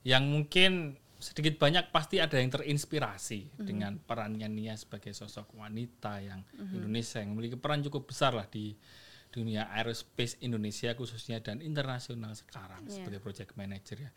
yang 0.06 0.26
mungkin 0.26 0.98
sedikit 1.22 1.62
banyak 1.62 1.94
pasti 1.94 2.18
ada 2.18 2.42
yang 2.42 2.50
terinspirasi 2.50 3.46
mm 3.46 3.54
-hmm. 3.54 3.66
dengan 3.70 3.94
perannya 4.02 4.50
Nia 4.50 4.74
sebagai 4.74 5.14
sosok 5.14 5.54
wanita 5.54 6.18
yang 6.18 6.42
mm 6.42 6.58
-hmm. 6.58 6.78
Indonesia 6.82 7.22
yang 7.22 7.30
memiliki 7.38 7.62
peran 7.62 7.86
cukup 7.86 8.10
besar 8.10 8.34
lah 8.34 8.50
di 8.50 8.74
dunia 9.32 9.72
aerospace 9.72 10.36
Indonesia 10.44 10.92
khususnya 10.94 11.40
dan 11.40 11.64
internasional 11.64 12.36
sekarang 12.36 12.84
yeah. 12.86 13.00
sebagai 13.00 13.24
project 13.24 13.56
manager 13.56 13.98
ya. 14.08 14.12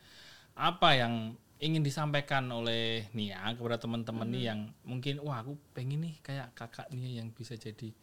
Apa 0.54 0.98
yang 0.98 1.38
ingin 1.62 1.86
disampaikan 1.86 2.50
oleh 2.50 3.08
Nia 3.14 3.40
kepada 3.54 3.78
teman-teman 3.78 4.26
mm 4.26 4.34
nih 4.34 4.42
yang 4.50 4.60
mungkin 4.82 5.22
wah 5.22 5.40
aku 5.40 5.54
pengen 5.72 6.02
nih 6.02 6.14
kayak 6.20 6.50
kakak 6.58 6.90
Nia 6.90 7.22
yang 7.22 7.30
bisa 7.30 7.54
jadi 7.54 7.94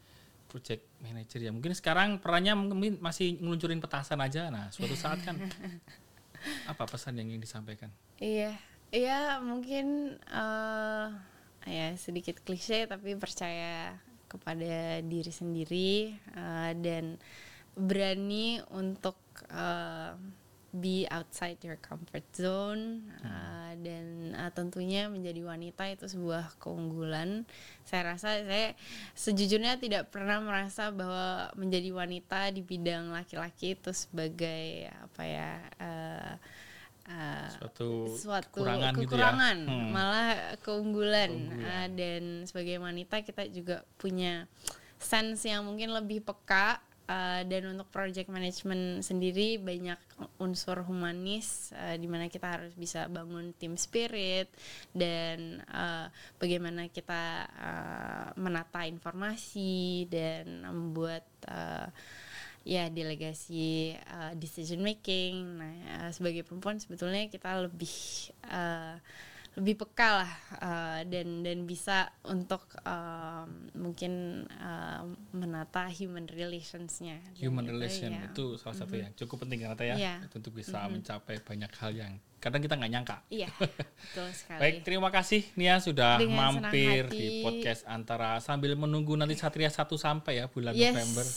project 0.47 0.83
manager 0.99 1.39
ya. 1.39 1.51
Mungkin 1.51 1.71
sekarang 1.75 2.19
perannya 2.19 2.55
mungkin 2.55 2.99
masih 2.99 3.39
ngeluncurin 3.39 3.79
petasan 3.79 4.19
aja. 4.19 4.51
Nah, 4.51 4.67
suatu 4.71 4.95
saat 4.99 5.23
kan 5.23 5.39
apa 6.71 6.83
pesan 6.87 7.15
yang 7.19 7.31
ingin 7.31 7.43
disampaikan? 7.43 7.87
Iya. 8.19 8.55
Iya, 8.91 9.39
mungkin 9.39 10.19
uh, 10.27 11.07
ya 11.63 11.95
sedikit 11.95 12.43
klise 12.43 12.91
tapi 12.91 13.15
percaya 13.15 13.95
kepada 14.31 15.03
diri 15.03 15.31
sendiri 15.31 16.15
uh, 16.39 16.71
dan 16.79 17.19
berani 17.75 18.63
untuk 18.71 19.19
uh, 19.51 20.15
be 20.71 21.03
outside 21.11 21.59
your 21.67 21.75
comfort 21.83 22.23
zone 22.31 23.03
uh, 23.27 23.75
dan 23.83 24.31
uh, 24.39 24.47
tentunya 24.55 25.11
menjadi 25.11 25.43
wanita 25.43 25.83
itu 25.91 26.07
sebuah 26.07 26.55
keunggulan. 26.63 27.43
Saya 27.83 28.15
rasa 28.15 28.39
saya 28.47 28.71
sejujurnya 29.11 29.75
tidak 29.83 30.15
pernah 30.15 30.39
merasa 30.39 30.87
bahwa 30.95 31.51
menjadi 31.59 31.91
wanita 31.91 32.55
di 32.55 32.63
bidang 32.63 33.11
laki-laki 33.11 33.75
itu 33.75 33.91
sebagai 33.91 34.87
apa 34.87 35.23
ya 35.27 35.51
uh, 35.83 36.33
uh, 37.09 37.49
suatu, 37.57 37.89
suatu 38.13 38.61
kekurangan, 38.61 38.93
kekurangan 38.93 39.57
gitu 39.61 39.69
ya? 39.69 39.73
hmm. 39.73 39.89
malah 39.93 40.29
keunggulan, 40.61 41.31
Uh, 41.61 41.87
dan 41.93 42.23
sebagai 42.49 42.77
wanita 42.81 43.21
kita 43.21 43.45
juga 43.49 43.85
punya 44.01 44.45
sense 45.01 45.49
yang 45.49 45.65
mungkin 45.65 45.93
lebih 45.93 46.21
peka 46.21 46.81
uh, 47.11 47.41
dan 47.45 47.73
untuk 47.73 47.87
project 47.89 48.29
management 48.31 49.03
sendiri 49.03 49.57
banyak 49.59 49.97
unsur 50.39 50.85
humanis 50.85 51.73
uh, 51.75 51.97
di 51.97 52.07
mana 52.07 52.29
kita 52.31 52.47
harus 52.59 52.73
bisa 52.77 53.09
bangun 53.11 53.51
team 53.57 53.75
spirit 53.75 54.47
dan 54.93 55.59
uh, 55.71 56.07
bagaimana 56.37 56.87
kita 56.87 57.49
uh, 57.49 58.27
menata 58.37 58.85
informasi 58.87 60.05
dan 60.07 60.65
membuat 60.65 61.25
uh, 61.49 61.89
ya 62.61 62.89
delegasi 62.89 63.97
uh, 64.09 64.33
decision 64.37 64.81
making. 64.85 65.57
Nah, 65.57 65.75
uh, 66.05 66.11
sebagai 66.13 66.45
perempuan 66.45 66.77
sebetulnya 66.77 67.25
kita 67.29 67.65
lebih 67.65 67.93
uh, 68.49 69.01
lebih 69.51 69.83
peka 69.83 70.23
lah 70.23 70.33
uh, 70.63 70.99
dan 71.03 71.43
dan 71.43 71.67
bisa 71.67 72.07
untuk 72.23 72.71
uh, 72.87 73.43
mungkin 73.75 74.47
uh, 74.47 75.03
menata 75.35 75.91
human 75.91 76.23
relationsnya. 76.31 77.19
Human 77.35 77.67
gitu, 77.67 77.75
relation 77.75 78.11
ya. 78.15 78.31
itu 78.31 78.55
salah 78.55 78.77
satu 78.79 78.95
mm 78.95 78.95
-hmm. 78.95 79.03
yang 79.03 79.13
cukup 79.19 79.37
penting 79.43 79.59
ternyata 79.67 79.83
ya 79.83 79.95
yeah. 79.99 80.17
untuk 80.31 80.55
bisa 80.55 80.79
mm 80.79 80.83
-hmm. 80.87 80.91
mencapai 80.95 81.35
banyak 81.43 81.71
hal 81.83 81.91
yang 81.91 82.13
kadang 82.39 82.63
kita 82.63 82.79
nggak 82.79 82.91
nyangka. 82.95 83.17
Iya, 83.27 83.51
betul 84.07 84.27
sekali. 84.31 84.59
Baik, 84.63 84.75
terima 84.87 85.09
kasih 85.11 85.45
Nia 85.59 85.83
sudah 85.83 86.15
Dengan 86.15 86.57
mampir 86.57 87.11
di 87.11 87.43
podcast 87.43 87.83
antara 87.91 88.39
sambil 88.39 88.79
menunggu 88.79 89.19
nanti 89.19 89.35
Satria 89.35 89.67
satu 89.67 89.99
sampai 89.99 90.39
ya 90.39 90.47
bulan 90.47 90.71
yes. 90.71 90.95
November 90.95 91.27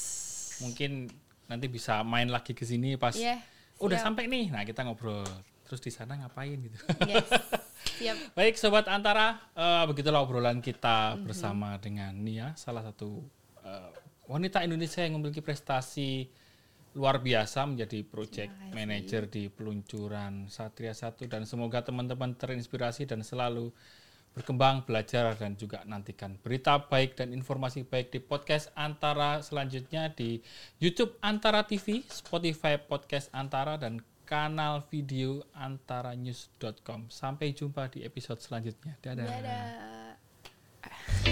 mungkin 0.62 1.10
nanti 1.48 1.66
bisa 1.66 2.02
main 2.06 2.30
lagi 2.30 2.52
ke 2.56 2.64
sini 2.66 2.94
pas 2.94 3.14
yeah, 3.16 3.40
udah 3.80 3.98
sampai 3.98 4.28
nih. 4.28 4.52
Nah 4.52 4.62
kita 4.62 4.84
ngobrol. 4.86 5.24
Terus 5.64 5.80
di 5.80 5.92
sana 5.92 6.20
ngapain 6.20 6.60
gitu? 6.60 6.76
Yes, 7.08 7.24
siap. 7.96 8.16
baik 8.38 8.60
sobat 8.60 8.84
antara 8.86 9.48
uh, 9.56 9.88
begitulah 9.88 10.20
obrolan 10.20 10.60
kita 10.60 11.16
mm-hmm. 11.16 11.24
bersama 11.24 11.80
dengan 11.80 12.12
Nia 12.12 12.52
salah 12.52 12.84
satu 12.84 13.24
uh, 13.64 13.90
wanita 14.28 14.60
Indonesia 14.60 15.00
yang 15.00 15.16
memiliki 15.16 15.40
prestasi 15.40 16.28
luar 16.94 17.18
biasa 17.18 17.66
menjadi 17.66 18.06
project 18.06 18.54
manager 18.70 19.26
di 19.26 19.50
peluncuran 19.50 20.46
Satria 20.46 20.94
Satu. 20.94 21.26
Dan 21.26 21.42
semoga 21.42 21.82
teman-teman 21.82 22.38
terinspirasi 22.38 23.10
dan 23.10 23.26
selalu 23.26 23.74
berkembang, 24.34 24.82
belajar, 24.82 25.38
dan 25.38 25.54
juga 25.54 25.86
nantikan 25.86 26.34
berita 26.42 26.76
baik 26.76 27.14
dan 27.14 27.30
informasi 27.30 27.86
baik 27.86 28.10
di 28.10 28.18
podcast 28.18 28.74
Antara 28.74 29.38
selanjutnya 29.40 30.10
di 30.10 30.42
YouTube 30.82 31.14
Antara 31.22 31.62
TV, 31.62 32.02
Spotify 32.10 32.76
Podcast 32.76 33.30
Antara, 33.30 33.78
dan 33.78 34.02
kanal 34.26 34.82
video 34.90 35.46
antaranews.com. 35.54 37.08
Sampai 37.08 37.54
jumpa 37.54 37.86
di 37.94 38.02
episode 38.02 38.42
selanjutnya. 38.42 38.98
Dadah. 38.98 39.26
Dadah. 39.30 41.23